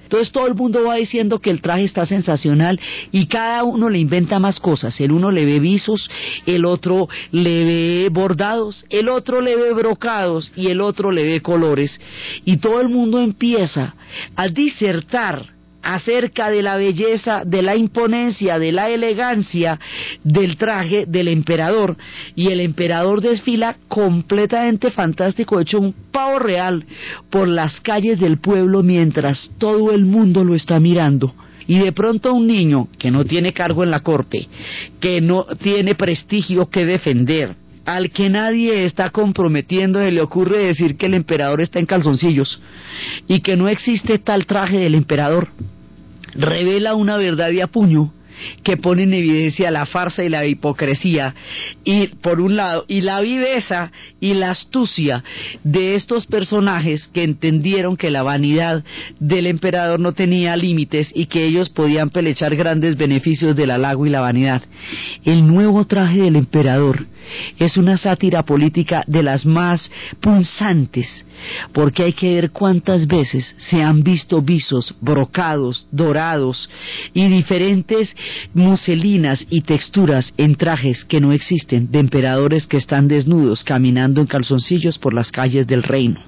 [0.07, 2.79] Entonces todo el mundo va diciendo que el traje está sensacional
[3.11, 5.01] y cada uno le inventa más cosas.
[5.01, 6.09] El uno le ve visos,
[6.47, 11.43] el otro le ve bordados, el otro le ve brocados y el otro le ve
[11.43, 12.01] colores.
[12.45, 13.97] Y todo el mundo empieza
[14.37, 15.56] a disertar
[15.87, 19.79] acerca de la belleza, de la imponencia, de la elegancia
[20.25, 21.97] del traje del emperador.
[22.35, 26.85] Y el emperador desfila completamente fantástico, hecho un pavo real
[27.31, 31.35] por las calles del pueblo mientras todo el mundo lo está mirando.
[31.69, 34.49] Y de pronto un niño que no tiene cargo en la corte,
[35.01, 41.07] que no tiene prestigio que defender, al que nadie está comprometiendo, le ocurre decir que
[41.07, 42.61] el emperador está en calzoncillos
[43.29, 45.49] y que no existe tal traje del emperador
[46.39, 48.13] revela una verdad de apuño
[48.63, 51.35] que pone en evidencia la farsa y la hipocresía
[51.85, 55.23] y por un lado y la viveza y la astucia
[55.65, 58.85] de estos personajes que entendieron que la vanidad
[59.19, 64.11] del emperador no tenía límites y que ellos podían pelechar grandes beneficios del halago y
[64.11, 64.63] la vanidad.
[65.25, 67.07] El nuevo traje del emperador
[67.59, 71.25] es una sátira política de las más punzantes
[71.73, 76.69] porque hay que ver cuántas veces se han visto visos, brocados, dorados
[77.13, 78.15] y diferentes
[78.55, 84.27] muselinas y texturas en trajes que no existen, de emperadores que están desnudos caminando en
[84.27, 86.21] calzoncillos por las calles del reino.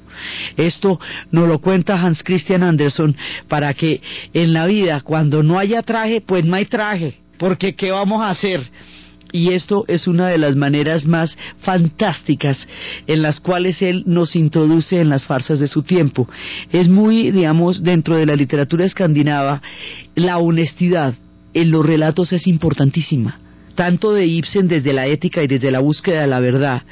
[0.56, 0.98] Esto
[1.30, 3.16] nos lo cuenta Hans Christian Andersen
[3.48, 4.00] para que
[4.32, 8.30] en la vida, cuando no haya traje, pues no hay traje, porque ¿qué vamos a
[8.30, 8.68] hacer?
[9.30, 12.66] Y esto es una de las maneras más fantásticas
[13.06, 16.28] en las cuales él nos introduce en las farsas de su tiempo.
[16.72, 19.60] Es muy, digamos, dentro de la literatura escandinava,
[20.14, 21.14] la honestidad
[21.54, 23.40] en los relatos es importantísima.
[23.74, 26.82] tanto de Ibsen desde la ética y desde la búsqueda de la verdad,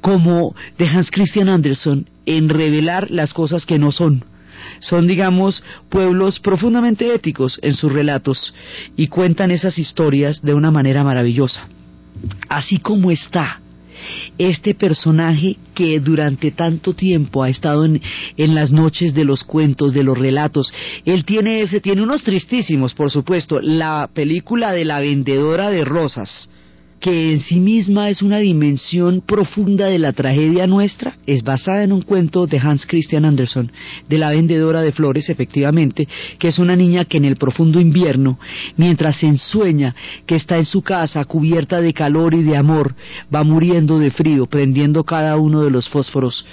[0.00, 4.24] como de Hans Christian Andersen en revelar las cosas que no son.
[4.80, 8.52] Son, digamos, pueblos profundamente éticos en sus relatos
[8.96, 11.68] y cuentan esas historias de una manera maravillosa.
[12.48, 13.61] Así como está
[14.38, 18.00] este personaje que durante tanto tiempo ha estado en,
[18.36, 20.72] las noches de los cuentos, de los relatos.
[21.04, 23.60] Él tiene ese, tiene unos tristísimos, por supuesto.
[23.60, 26.48] La película de la vendedora de rosas,
[27.02, 31.92] que en sí misma es una dimensión profunda de la tragedia nuestra, es basada en
[31.92, 33.72] un cuento de Hans Christian Andersen,
[34.08, 36.06] de la vendedora de flores, efectivamente,
[36.38, 38.38] que es una niña que en el profundo invierno,
[38.76, 42.94] mientras se ensueña que está en su casa cubierta de calor y de amor,
[43.34, 46.46] va muriendo de frío, prendiendo cada uno de los fósforos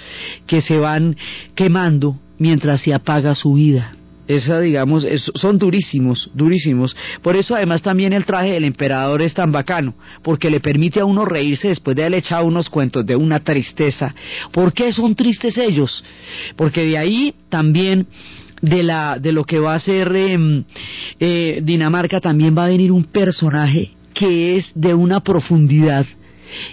[0.48, 1.16] que se van
[1.54, 3.92] quemando mientras se apaga su vida
[4.36, 6.94] esa digamos son durísimos durísimos.
[7.22, 11.04] Por eso además también el traje del emperador es tan bacano porque le permite a
[11.04, 14.14] uno reírse después de haber echado unos cuentos de una tristeza.
[14.52, 16.04] ¿por qué son tristes ellos?
[16.56, 18.06] porque de ahí también
[18.62, 20.64] de la de lo que va a ser em,
[21.18, 26.06] eh, Dinamarca también va a venir un personaje que es de una profundidad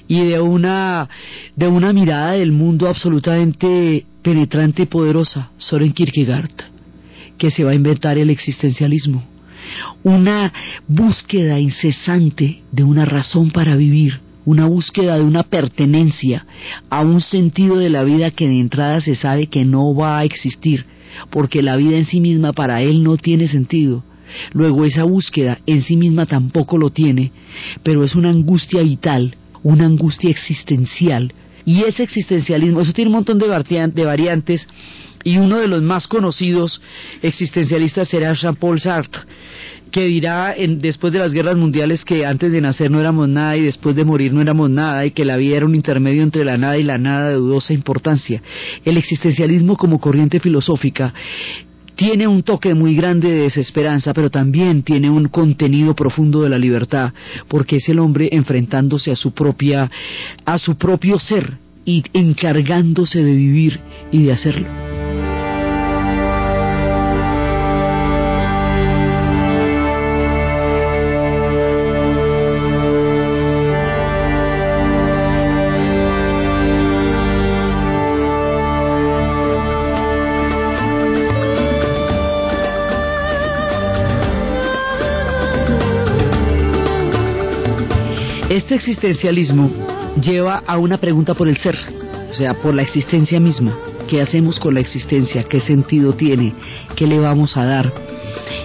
[0.08, 1.08] y de una
[1.56, 6.77] de una mirada del mundo absolutamente penetrante y poderosa Soren Kierkegaard
[7.38, 9.24] que se va a inventar el existencialismo.
[10.04, 10.54] Una
[10.88, 16.46] búsqueda incesante de una razón para vivir, una búsqueda de una pertenencia
[16.90, 20.24] a un sentido de la vida que de entrada se sabe que no va a
[20.24, 20.86] existir,
[21.30, 24.04] porque la vida en sí misma para él no tiene sentido.
[24.54, 27.32] Luego esa búsqueda en sí misma tampoco lo tiene,
[27.84, 31.34] pero es una angustia vital, una angustia existencial.
[31.66, 34.66] Y ese existencialismo, eso tiene un montón de variantes
[35.28, 36.82] y uno de los más conocidos
[37.22, 39.24] existencialistas será Jean-Paul Sartre,
[39.92, 43.58] que dirá en, después de las guerras mundiales que antes de nacer no éramos nada
[43.58, 46.46] y después de morir no éramos nada y que la vida era un intermedio entre
[46.46, 48.42] la nada y la nada de dudosa importancia.
[48.86, 51.14] El existencialismo como corriente filosófica
[51.98, 56.58] tiene un toque muy grande de desesperanza, pero también tiene un contenido profundo de la
[56.58, 57.12] libertad,
[57.50, 59.92] porque es el hombre enfrentándose a su propia
[60.46, 63.82] a su propio ser y encargándose de vivir
[64.14, 64.87] y de hacerlo.
[88.78, 89.70] Existencialismo
[90.22, 91.78] lleva a una pregunta por el ser,
[92.32, 93.78] o sea, por la existencia misma.
[94.08, 95.44] ¿Qué hacemos con la existencia?
[95.44, 96.54] ¿Qué sentido tiene?
[96.96, 97.92] ¿Qué le vamos a dar?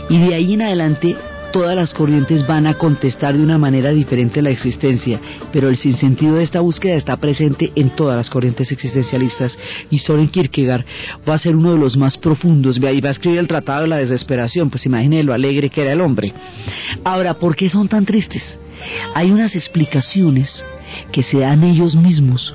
[0.09, 1.16] Y de ahí en adelante
[1.53, 5.20] todas las corrientes van a contestar de una manera diferente la existencia,
[5.53, 9.59] pero el sinsentido de esta búsqueda está presente en todas las corrientes existencialistas
[9.90, 10.85] y Soren Kierkegaard
[11.29, 13.88] va a ser uno de los más profundos, y va a escribir el Tratado de
[13.88, 16.33] la Desesperación, pues imagínense lo alegre que era el hombre.
[17.05, 18.59] Ahora, ¿por qué son tan tristes?
[19.14, 20.64] Hay unas explicaciones
[21.11, 22.55] que se dan ellos mismos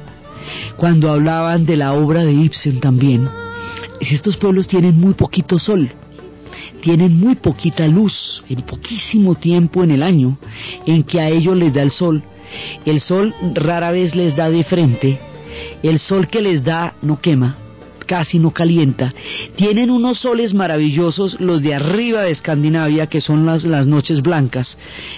[0.77, 3.27] cuando hablaban de la obra de Ibsen también.
[3.99, 5.89] Estos pueblos tienen muy poquito sol,
[6.81, 10.37] tienen muy poquita luz, en poquísimo tiempo en el año
[10.85, 12.23] en que a ellos les da el sol.
[12.85, 15.19] El sol rara vez les da de frente,
[15.83, 17.57] el sol que les da no quema,
[18.07, 19.13] casi no calienta.
[19.55, 24.77] Tienen unos soles maravillosos, los de arriba de Escandinavia, que son las, las noches blancas,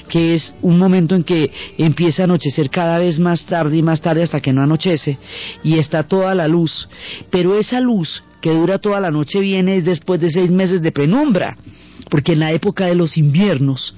[0.09, 4.01] que es un momento en que empieza a anochecer cada vez más tarde y más
[4.01, 5.17] tarde hasta que no anochece,
[5.63, 6.89] y está toda la luz.
[7.29, 11.55] Pero esa luz que dura toda la noche viene después de seis meses de penumbra,
[12.09, 13.95] porque en la época de los inviernos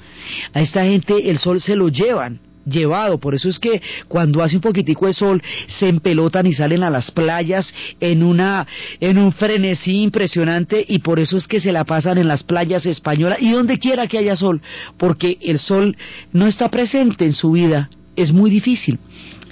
[0.54, 4.56] a esta gente el sol se lo llevan llevado, por eso es que cuando hace
[4.56, 5.41] un poquitico de sol
[5.80, 8.67] se empelotan y salen a las playas en una
[9.00, 12.86] en un frenesí impresionante y por eso es que se la pasan en las playas
[12.86, 14.62] españolas y donde quiera que haya sol,
[14.97, 15.95] porque el sol
[16.32, 19.00] no está presente en su vida, es muy difícil.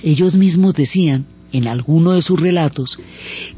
[0.04, 2.98] Ellos mismos decían en alguno de sus relatos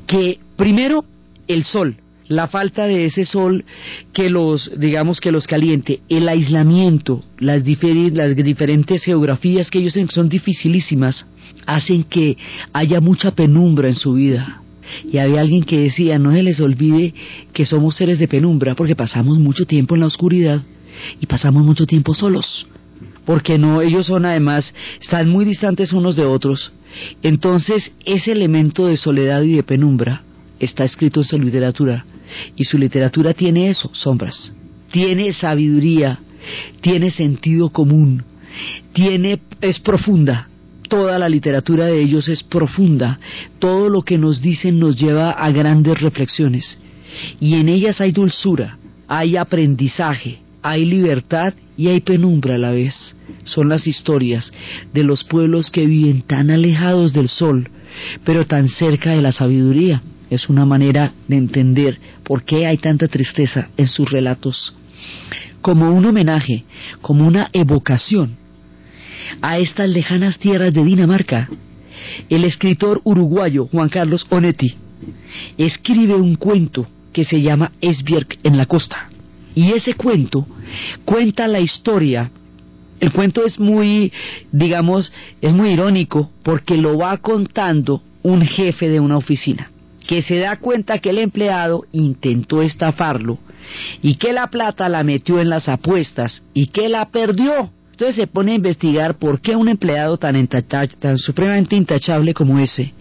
[0.07, 1.03] que primero
[1.47, 1.97] el sol
[2.31, 3.65] la falta de ese sol
[4.13, 7.61] que los, digamos, que los caliente, el aislamiento, las,
[8.13, 11.25] las diferentes geografías que ellos son dificilísimas,
[11.65, 12.37] hacen que
[12.71, 14.61] haya mucha penumbra en su vida.
[15.11, 17.13] Y había alguien que decía, no se les olvide
[17.53, 20.61] que somos seres de penumbra porque pasamos mucho tiempo en la oscuridad
[21.19, 22.65] y pasamos mucho tiempo solos.
[23.25, 26.71] Porque no, ellos son además, están muy distantes unos de otros.
[27.23, 30.23] Entonces, ese elemento de soledad y de penumbra
[30.59, 32.05] está escrito en su literatura
[32.55, 34.51] y su literatura tiene eso, sombras.
[34.91, 36.19] Tiene sabiduría,
[36.81, 38.23] tiene sentido común,
[38.93, 40.49] tiene, es profunda,
[40.89, 43.19] toda la literatura de ellos es profunda,
[43.59, 46.77] todo lo que nos dicen nos lleva a grandes reflexiones,
[47.39, 48.77] y en ellas hay dulzura,
[49.07, 53.15] hay aprendizaje, hay libertad y hay penumbra a la vez.
[53.45, 54.51] Son las historias
[54.93, 57.69] de los pueblos que viven tan alejados del sol,
[58.23, 60.01] pero tan cerca de la sabiduría.
[60.31, 64.73] Es una manera de entender por qué hay tanta tristeza en sus relatos.
[65.61, 66.63] Como un homenaje,
[67.01, 68.37] como una evocación
[69.41, 71.49] a estas lejanas tierras de Dinamarca,
[72.29, 74.73] el escritor uruguayo Juan Carlos Onetti
[75.57, 79.09] escribe un cuento que se llama Esbjerg en la costa.
[79.53, 80.47] Y ese cuento
[81.03, 82.31] cuenta la historia.
[83.01, 84.13] El cuento es muy,
[84.53, 85.11] digamos,
[85.41, 89.70] es muy irónico porque lo va contando un jefe de una oficina
[90.11, 93.37] que se da cuenta que el empleado intentó estafarlo
[94.01, 97.71] y que la plata la metió en las apuestas y que la perdió.
[97.91, 102.93] Entonces se pone a investigar por qué un empleado tan, tan supremamente intachable como ese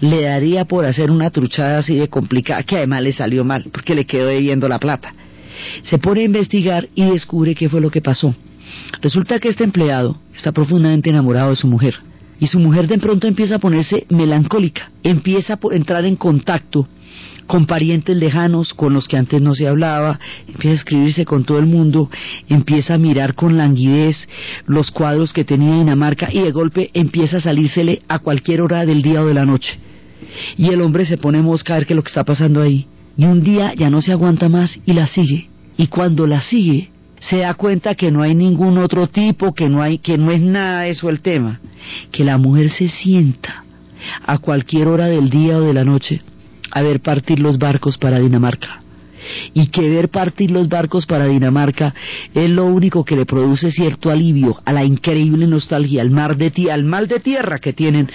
[0.00, 3.94] le daría por hacer una truchada así de complicada, que además le salió mal, porque
[3.94, 5.12] le quedó debiendo la plata.
[5.82, 8.34] Se pone a investigar y descubre qué fue lo que pasó.
[9.02, 11.94] Resulta que este empleado está profundamente enamorado de su mujer
[12.44, 16.86] y su mujer de pronto empieza a ponerse melancólica, empieza a entrar en contacto
[17.46, 21.58] con parientes lejanos con los que antes no se hablaba, empieza a escribirse con todo
[21.58, 22.10] el mundo,
[22.50, 24.28] empieza a mirar con languidez
[24.66, 29.00] los cuadros que tenía Dinamarca y de golpe empieza a salírsele a cualquier hora del
[29.00, 29.78] día o de la noche.
[30.58, 32.86] Y el hombre se pone mosca a ver qué es lo que está pasando ahí.
[33.16, 35.48] Y un día ya no se aguanta más y la sigue.
[35.78, 36.90] Y cuando la sigue,
[37.20, 40.40] se da cuenta que no hay ningún otro tipo, que no hay, que no es
[40.40, 41.60] nada eso el tema,
[42.12, 43.64] que la mujer se sienta
[44.26, 46.22] a cualquier hora del día o de la noche
[46.70, 48.83] a ver partir los barcos para Dinamarca.
[49.52, 51.94] Y que ver partir los barcos para Dinamarca
[52.34, 56.50] es lo único que le produce cierto alivio a la increíble nostalgia, al mar de
[56.50, 58.10] tierra, al mal de tierra que tienen,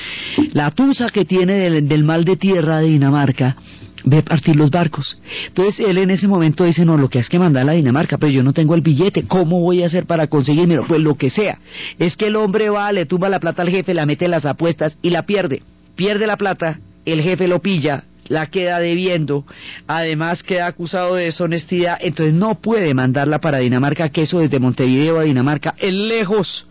[0.53, 3.57] la tusa que tiene del, mal de tierra de Dinamarca,
[4.05, 5.17] ve partir los barcos.
[5.47, 8.31] Entonces él en ese momento dice, no, lo que es que mandar a Dinamarca, pero
[8.31, 10.85] yo no tengo el billete, ¿cómo voy a hacer para conseguirlo?
[10.87, 11.59] Pues lo que sea.
[11.97, 14.45] Es que el hombre va, le tumba la plata al jefe, la mete en las
[14.45, 15.63] apuestas y la pierde.
[15.95, 19.45] Pierde la plata, el jefe lo pilla, la queda debiendo,
[19.87, 25.19] además queda acusado de deshonestidad, entonces no puede mandarla para Dinamarca, que eso desde Montevideo
[25.19, 26.65] a Dinamarca es lejos.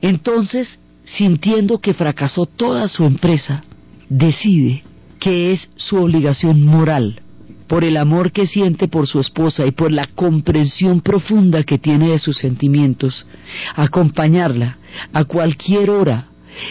[0.00, 3.62] Entonces, sintiendo que fracasó toda su empresa,
[4.08, 4.84] decide
[5.18, 7.20] que es su obligación moral,
[7.66, 12.10] por el amor que siente por su esposa y por la comprensión profunda que tiene
[12.10, 13.26] de sus sentimientos,
[13.76, 14.78] acompañarla
[15.12, 16.26] a cualquier hora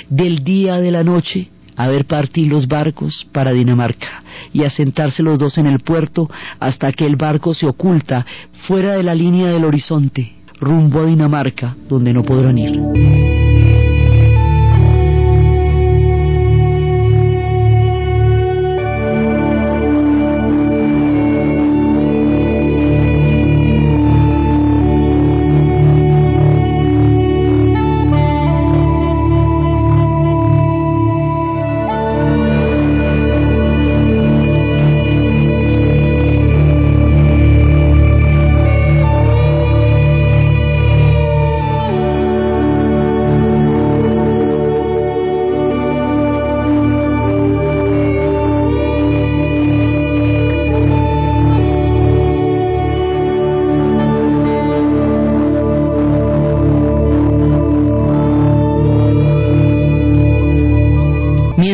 [0.10, 1.50] del día de la noche
[1.80, 4.22] a ver partir los barcos para Dinamarca
[4.52, 8.26] y a sentarse los dos en el puerto hasta que el barco se oculta
[8.68, 13.59] fuera de la línea del horizonte, rumbo a Dinamarca, donde no podrán ir.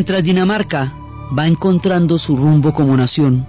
[0.05, 0.93] Dinamarca
[1.37, 3.45] va encontrando su rumbo como nación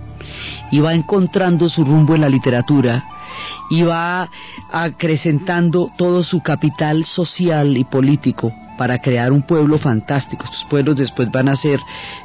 [0.70, 3.04] y va encontrando su rumbo en la literatura
[3.70, 4.28] y va
[4.72, 10.44] acrecentando todo su capital social y político para crear un pueblo fantástico.
[10.44, 11.80] Estos pueblos después van a ser,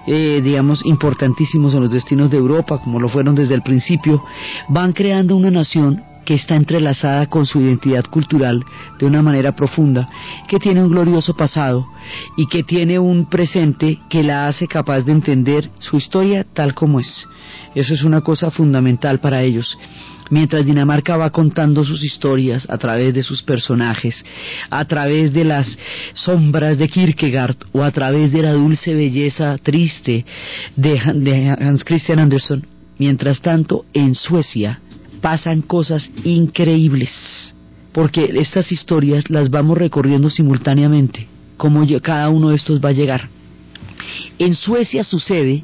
[0.07, 4.23] eh, digamos, importantísimos en los destinos de Europa, como lo fueron desde el principio.
[4.69, 8.63] Van creando una nación que está entrelazada con su identidad cultural
[8.99, 10.09] de una manera profunda,
[10.47, 11.87] que tiene un glorioso pasado
[12.37, 16.99] y que tiene un presente que la hace capaz de entender su historia tal como
[16.99, 17.27] es.
[17.75, 19.77] Eso es una cosa fundamental para ellos.
[20.29, 24.23] Mientras Dinamarca va contando sus historias a través de sus personajes,
[24.69, 25.67] a través de las
[26.13, 30.25] sombras de Kierkegaard o a través de la dulce belleza triste
[30.77, 32.65] de, Hans Christian Andersen,
[32.97, 34.79] mientras tanto en Suecia
[35.21, 37.09] pasan cosas increíbles,
[37.91, 43.29] porque estas historias las vamos recorriendo simultáneamente, como cada uno de estos va a llegar.
[44.39, 45.63] En Suecia sucede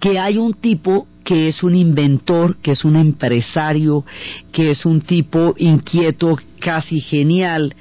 [0.00, 4.04] que hay un tipo que es un inventor, que es un empresario,
[4.52, 7.74] que es un tipo inquieto, casi genial,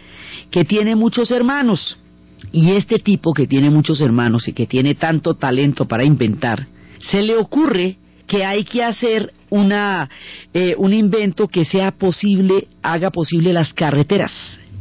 [0.50, 1.98] que tiene muchos hermanos.
[2.54, 6.68] Y este tipo que tiene muchos hermanos y que tiene tanto talento para inventar,
[7.00, 7.98] se le ocurre
[8.28, 10.10] que hay que hacer una,
[10.54, 14.32] eh, un invento que sea posible, haga posible las carreteras,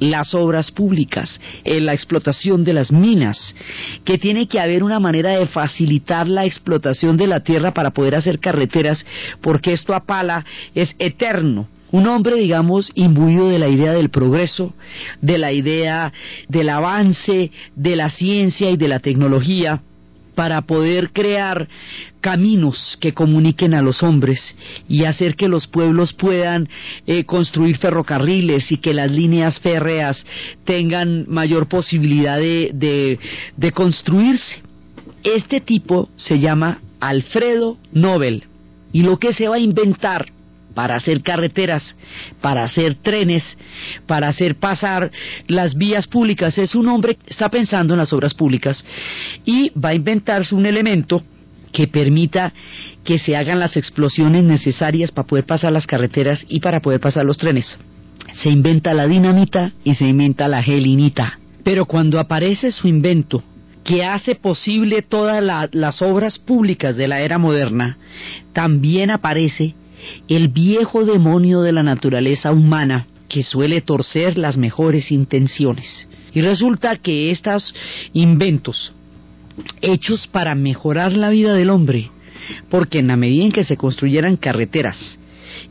[0.00, 3.54] las obras públicas, eh, la explotación de las minas,
[4.04, 8.14] que tiene que haber una manera de facilitar la explotación de la tierra para poder
[8.14, 9.04] hacer carreteras,
[9.40, 11.68] porque esto a pala es eterno.
[11.90, 14.72] Un hombre, digamos, imbuido de la idea del progreso,
[15.20, 16.10] de la idea
[16.48, 19.82] del avance, de la ciencia y de la tecnología,
[20.34, 21.68] para poder crear
[22.20, 24.40] caminos que comuniquen a los hombres
[24.88, 26.68] y hacer que los pueblos puedan
[27.06, 30.24] eh, construir ferrocarriles y que las líneas férreas
[30.64, 33.18] tengan mayor posibilidad de,
[33.56, 34.62] de construirse.
[35.24, 38.44] Este tipo se llama Alfredo Nobel
[38.92, 40.26] y lo que se va a inventar
[40.74, 41.96] para hacer carreteras,
[42.40, 43.44] para hacer trenes,
[44.06, 45.10] para hacer pasar
[45.46, 46.56] las vías públicas.
[46.58, 48.84] Es un hombre que está pensando en las obras públicas
[49.44, 51.22] y va a inventarse un elemento
[51.72, 52.52] que permita
[53.04, 57.24] que se hagan las explosiones necesarias para poder pasar las carreteras y para poder pasar
[57.24, 57.78] los trenes.
[58.34, 61.38] Se inventa la dinamita y se inventa la gelinita.
[61.64, 63.42] Pero cuando aparece su invento,
[63.84, 65.42] que hace posible todas
[65.72, 67.98] las obras públicas de la era moderna,
[68.52, 69.74] también aparece
[70.28, 76.08] el viejo demonio de la naturaleza humana que suele torcer las mejores intenciones.
[76.34, 77.74] Y resulta que estos
[78.12, 78.92] inventos,
[79.80, 82.10] hechos para mejorar la vida del hombre,
[82.70, 85.18] porque en la medida en que se construyeran carreteras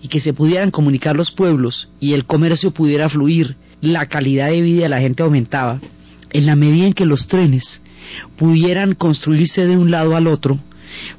[0.01, 4.61] y que se pudieran comunicar los pueblos y el comercio pudiera fluir, la calidad de
[4.61, 5.81] vida de la gente aumentaba,
[6.29, 7.81] en la medida en que los trenes
[8.37, 10.59] pudieran construirse de un lado al otro,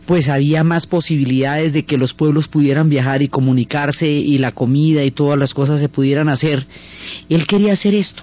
[0.07, 5.05] pues había más posibilidades de que los pueblos pudieran viajar y comunicarse y la comida
[5.05, 6.67] y todas las cosas se pudieran hacer.
[7.29, 8.23] Él quería hacer esto,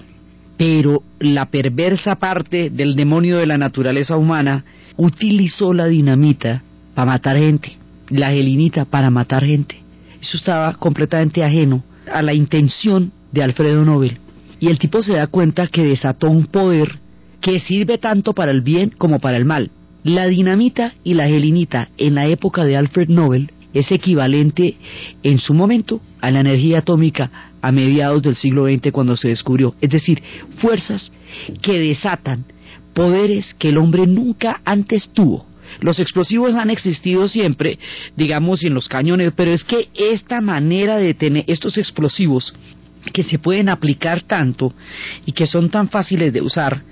[0.58, 4.66] pero la perversa parte del demonio de la naturaleza humana
[4.98, 7.78] utilizó la dinamita para matar gente,
[8.10, 9.78] la gelinita para matar gente.
[10.22, 14.18] Eso estaba completamente ajeno a la intención de Alfredo Nobel.
[14.60, 17.00] Y el tipo se da cuenta que desató un poder
[17.40, 19.72] que sirve tanto para el bien como para el mal.
[20.04, 24.78] La dinamita y la gelinita en la época de Alfred Nobel es equivalente
[25.24, 29.76] en su momento a la energía atómica a mediados del siglo XX cuando se descubrió.
[29.82, 30.24] Es decir,
[30.60, 31.12] fuerzas
[31.62, 32.46] que desatan
[32.94, 35.46] poderes que el hombre nunca antes tuvo.
[35.82, 37.78] Los explosivos han existido siempre,
[38.16, 42.54] digamos, en los cañones, pero es que esta manera de tener estos explosivos
[43.14, 44.74] que se pueden aplicar tanto
[45.26, 46.84] y que son tan fáciles de usar,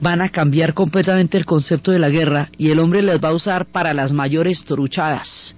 [0.00, 3.34] van a cambiar completamente el concepto de la guerra y el hombre las va a
[3.34, 5.56] usar para las mayores truchadas.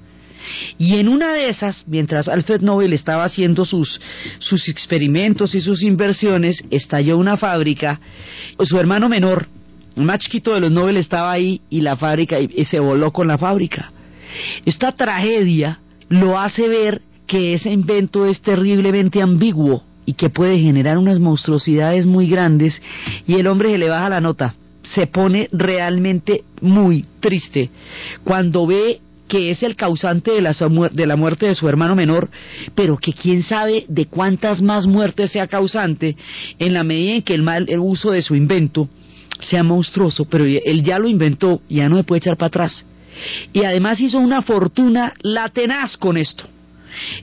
[0.78, 4.00] Y en una de esas, mientras Alfred Nobel estaba haciendo sus,
[4.38, 7.98] sus experimentos y sus inversiones, estalló una fábrica.
[8.60, 9.46] Su hermano menor,
[9.96, 13.26] el más chiquito de los Nobel, estaba ahí y la fábrica y se voló con
[13.26, 13.90] la fábrica.
[14.66, 20.98] Esta tragedia lo hace ver que ese invento es terriblemente ambiguo y que puede generar
[20.98, 22.80] unas monstruosidades muy grandes
[23.26, 27.70] y el hombre se le baja la nota, se pone realmente muy triste
[28.22, 30.54] cuando ve que es el causante de la,
[30.92, 32.28] de la muerte de su hermano menor,
[32.74, 36.16] pero que quién sabe de cuántas más muertes sea causante
[36.58, 38.88] en la medida en que el mal el uso de su invento
[39.40, 42.86] sea monstruoso, pero él ya lo inventó, ya no se puede echar para atrás.
[43.52, 46.44] Y además hizo una fortuna latenaz con esto.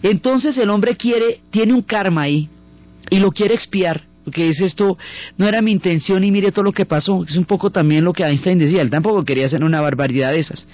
[0.03, 2.49] Entonces el hombre quiere, tiene un karma ahí,
[3.12, 4.97] y lo quiere expiar, porque es esto,
[5.38, 8.14] no era mi intención y mire todo lo que pasó, es un poco también lo
[8.14, 10.66] que Einstein decía, él tampoco quería hacer una barbaridad de esas.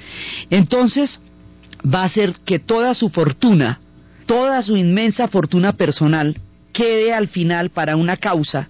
[0.50, 1.20] Entonces,
[1.84, 3.80] va a hacer que toda su fortuna,
[4.28, 6.38] toda su inmensa fortuna personal,
[6.72, 8.68] quede al final para una causa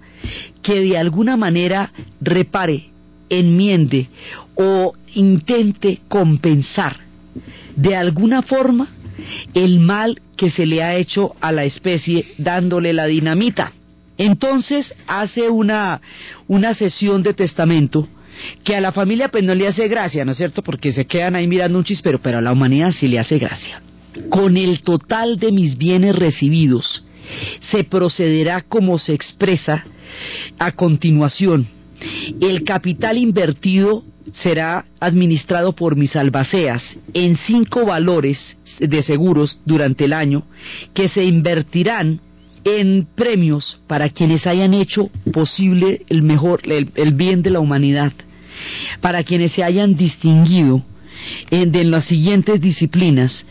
[0.64, 1.92] que de alguna manera
[2.22, 2.86] repare,
[3.30, 4.08] enmiende
[4.56, 7.02] o intente compensar
[7.76, 8.88] de alguna forma
[9.54, 13.72] el mal que se le ha hecho a la especie dándole la dinamita.
[14.18, 16.02] Entonces hace una,
[16.48, 18.08] una sesión de testamento
[18.64, 20.62] que a la familia pues no le hace gracia, ¿no es cierto?
[20.62, 23.82] Porque se quedan ahí mirando un chispero, pero a la humanidad sí le hace gracia.
[24.30, 27.04] Con el total de mis bienes recibidos
[27.60, 29.86] se procederá como se expresa
[30.58, 31.68] a continuación.
[32.40, 34.04] El capital invertido
[34.34, 40.44] será administrado por mis albaceas en cinco valores de seguros durante el año
[40.94, 42.20] que se invertirán
[42.64, 48.12] en premios para quienes hayan hecho posible el mejor el, bien de la humanidad
[49.02, 50.84] para quienes se hayan distinguido
[51.52, 53.46] en, las siguientes disciplinas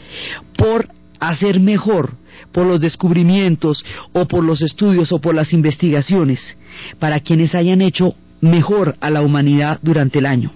[0.57, 0.89] por
[1.21, 2.15] hacer mejor,
[2.53, 6.57] por los descubrimientos o por los estudios o por las investigaciones,
[6.99, 10.53] para quienes hayan hecho mejor a la humanidad durante el año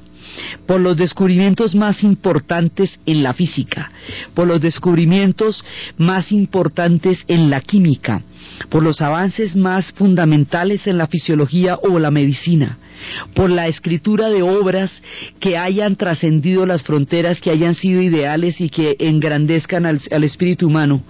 [0.67, 3.91] por los descubrimientos más importantes en la física,
[4.35, 5.65] por los descubrimientos
[5.97, 8.23] más importantes en la química,
[8.69, 12.79] por los avances más fundamentales en la fisiología o la medicina,
[13.35, 14.91] por la escritura de obras
[15.41, 21.03] que hayan trascendido las fronteras, que hayan sido ideales y que engrandezcan al, espíritu humano,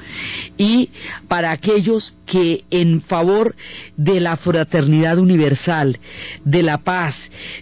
[0.56, 0.90] y
[1.28, 3.54] para aquellos que en favor
[3.96, 5.98] de la fraternidad universal,
[6.44, 7.16] de la paz,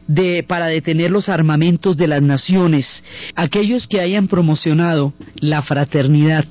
[0.06, 2.86] de para detener los armamentos de las naciones,
[3.34, 6.44] aquellos que hayan promocionado la fraternidad,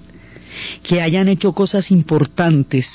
[0.84, 2.88] que hayan hecho cosas importantes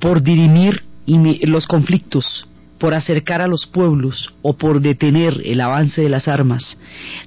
[0.00, 2.46] por dirimir los conflictos,
[2.78, 6.78] por acercar a los pueblos o por detener el avance de las armas,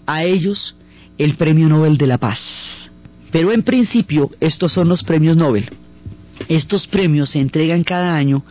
[0.05, 0.75] a ellos
[1.17, 2.39] el Premio Nobel de la Paz.
[3.31, 5.69] Pero en principio estos son los premios Nobel.
[6.47, 8.43] Estos premios se entregan cada año,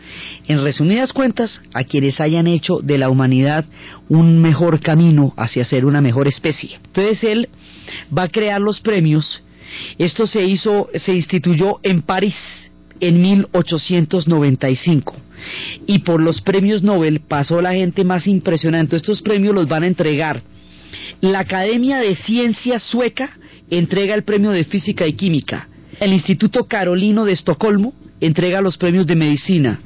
[0.46, 3.64] en resumidas cuentas, a quienes hayan hecho de la humanidad
[4.10, 6.78] un mejor camino hacia ser una mejor especie.
[6.84, 7.48] Entonces él
[8.16, 9.42] va a crear los premios.
[9.96, 12.36] Esto se hizo, se instituyó en París
[13.00, 15.16] en 1895
[15.86, 18.96] y por los premios Nobel pasó la gente más impresionante.
[18.96, 20.42] Estos premios los van a entregar.
[21.20, 23.30] La Academia de Ciencias Sueca
[23.70, 25.68] entrega el premio de Física y Química.
[26.00, 29.80] El Instituto Carolino de Estocolmo entrega los premios de Medicina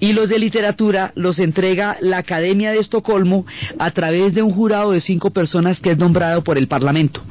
[0.00, 3.46] y los de literatura los entrega la Academia de Estocolmo
[3.78, 7.22] a través de un jurado de cinco personas que es nombrado por el Parlamento.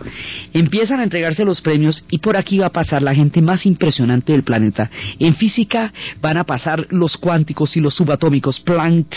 [0.53, 4.31] Empiezan a entregarse los premios y por aquí va a pasar la gente más impresionante
[4.31, 4.89] del planeta.
[5.19, 8.59] En física van a pasar los cuánticos y los subatómicos.
[8.61, 9.07] Planck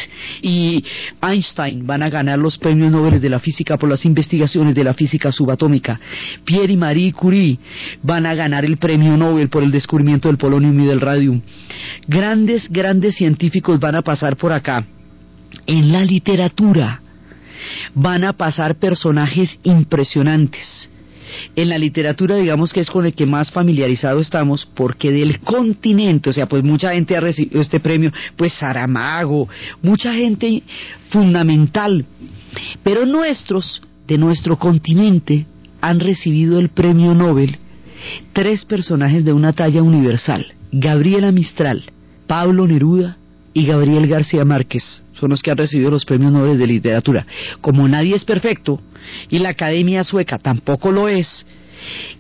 [0.43, 0.85] y
[1.23, 4.95] Einstein van a ganar los premios Nobel de la física por las investigaciones de la
[4.95, 6.01] física subatómica.
[6.45, 7.59] Pierre y Marie Curie
[8.03, 11.41] van a ganar el premio Nobel por el descubrimiento del polonio y del radium.
[12.07, 14.85] Grandes, grandes científicos van a pasar por acá.
[15.67, 17.01] En la literatura
[17.95, 20.91] van a pasar personajes impresionantes.
[21.55, 26.31] En la literatura, digamos que es con el que más familiarizado estamos, porque del continente,
[26.31, 29.49] o sea, pues mucha gente ha recibido este premio, pues Saramago,
[29.83, 30.63] mucha gente
[31.11, 32.05] fundamental.
[32.83, 35.47] Pero nuestros, de nuestro continente,
[35.81, 37.59] han recibido el premio Nobel
[38.33, 40.47] tres personajes de una talla universal.
[40.73, 41.85] Gabriela Mistral,
[42.29, 43.17] Pablo Neruda
[43.53, 47.27] y Gabriel García Márquez son los que han recibido los premios Nobel de literatura.
[47.61, 48.81] Como nadie es perfecto
[49.29, 51.45] y la Academia Sueca tampoco lo es,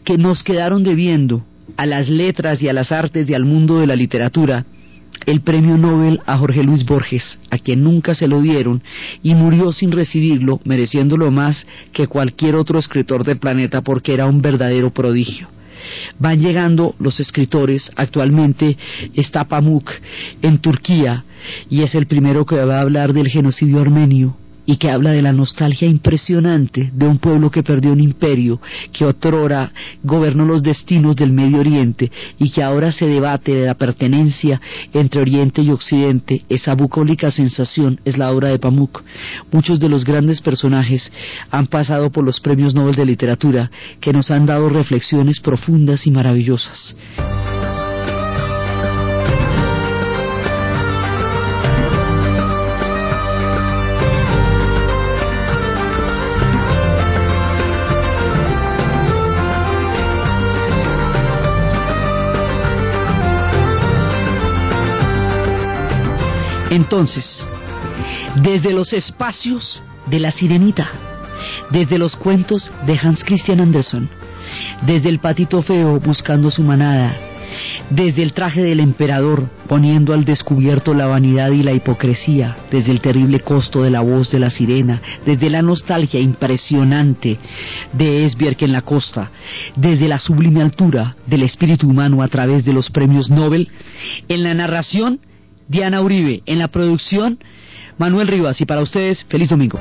[0.04, 1.44] que nos quedaron debiendo
[1.76, 4.64] a las letras y a las artes y al mundo de la literatura
[5.26, 8.82] el premio Nobel a Jorge Luis Borges, a quien nunca se lo dieron
[9.22, 14.40] y murió sin recibirlo, mereciéndolo más que cualquier otro escritor del planeta porque era un
[14.40, 15.48] verdadero prodigio.
[16.18, 18.76] Van llegando los escritores, actualmente
[19.14, 19.90] está Pamuk
[20.42, 21.24] en Turquía
[21.70, 24.36] y es el primero que va a hablar del genocidio armenio
[24.68, 28.60] y que habla de la nostalgia impresionante de un pueblo que perdió un imperio,
[28.92, 33.76] que otrora gobernó los destinos del Medio Oriente y que ahora se debate de la
[33.76, 34.60] pertenencia
[34.92, 36.42] entre Oriente y Occidente.
[36.50, 39.02] Esa bucólica sensación es la obra de Pamuk.
[39.50, 41.10] Muchos de los grandes personajes
[41.50, 43.70] han pasado por los premios Nobel de Literatura
[44.02, 46.94] que nos han dado reflexiones profundas y maravillosas.
[66.70, 67.46] Entonces,
[68.42, 70.90] desde los espacios de la sirenita,
[71.70, 74.08] desde los cuentos de Hans Christian Andersen,
[74.82, 77.16] desde el patito feo buscando su manada,
[77.90, 83.00] desde el traje del emperador poniendo al descubierto la vanidad y la hipocresía, desde el
[83.00, 87.38] terrible costo de la voz de la sirena, desde la nostalgia impresionante
[87.92, 89.30] de Esbjerg en la costa,
[89.76, 93.68] desde la sublime altura del espíritu humano a través de los premios Nobel,
[94.28, 95.20] en la narración
[95.68, 96.42] Diana Uribe.
[96.46, 97.38] En la producción,
[97.98, 98.60] Manuel Rivas.
[98.60, 99.78] Y para ustedes, feliz domingo.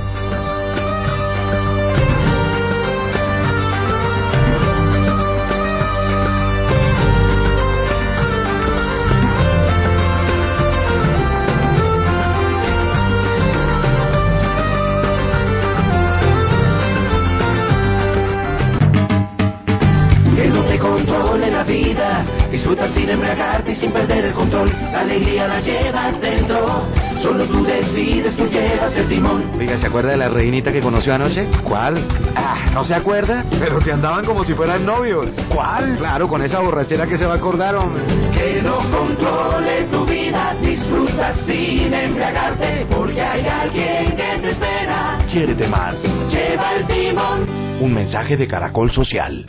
[22.93, 24.71] Sin embriagarte y sin perder el control.
[24.91, 26.83] La alegría la llevas dentro.
[27.21, 29.43] Solo tú decides, tú llevas el timón.
[29.59, 31.47] Oiga, ¿se acuerda de la reinita que conoció anoche?
[31.63, 32.07] ¿Cuál?
[32.35, 33.43] Ah, ¿no se acuerda?
[33.59, 35.27] Pero si andaban como si fueran novios.
[35.53, 35.97] ¿Cuál?
[35.97, 38.03] Claro, con esa borrachera que se va a acordar, hombre.
[38.31, 45.17] Que no controle tu vida, disfruta sin embriagarte, porque hay alguien que te espera.
[45.31, 45.95] Quiérete más.
[46.29, 47.47] Lleva el timón.
[47.81, 49.45] Un mensaje de Caracol Social.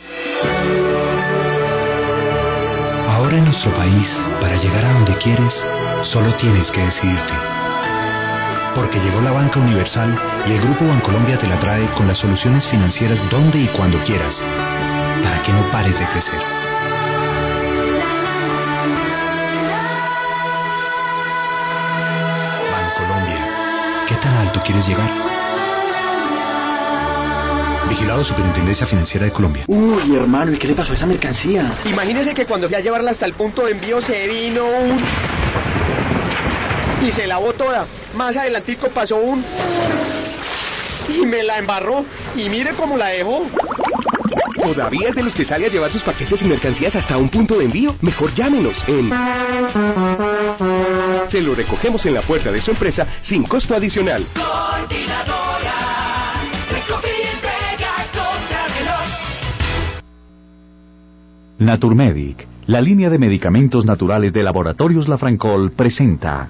[3.19, 4.07] Ahora en nuestro país,
[4.39, 5.53] para llegar a donde quieres,
[6.03, 7.33] solo tienes que decidirte.
[8.73, 10.17] Porque llegó la banca universal
[10.47, 14.41] y el Grupo Bancolombia te la trae con las soluciones financieras donde y cuando quieras,
[15.21, 16.41] para que no pares de crecer.
[22.71, 25.38] Bancolombia, ¿qué tan alto quieres llegar?
[27.89, 29.65] Vigilado Superintendencia Financiera de Colombia.
[29.67, 31.79] Uy, hermano, ¿y qué le pasó a esa mercancía?
[31.85, 35.03] Imagínese que cuando fui a llevarla hasta el punto de envío se vino un...
[37.01, 37.87] Y se lavó toda.
[38.13, 39.43] Más adelantico pasó un...
[41.07, 42.05] Y me la embarró.
[42.35, 43.47] Y mire cómo la dejó.
[44.61, 47.57] ¿Todavía es de los que sale a llevar sus paquetes y mercancías hasta un punto
[47.57, 47.95] de envío?
[48.01, 49.09] Mejor llámenos en...
[51.29, 54.27] Se lo recogemos en la puerta de su empresa sin costo adicional.
[54.35, 55.38] Coordinadora,
[61.59, 66.49] Naturmedic, la línea de medicamentos naturales de Laboratorios La Francol, presenta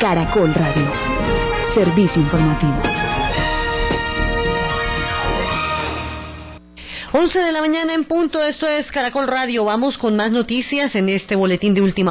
[0.00, 0.88] Caracol Radio.
[1.74, 2.72] Servicio informativo.
[7.12, 9.66] 11 de la mañana en punto, esto es Caracol Radio.
[9.66, 12.08] Vamos con más noticias en este boletín de última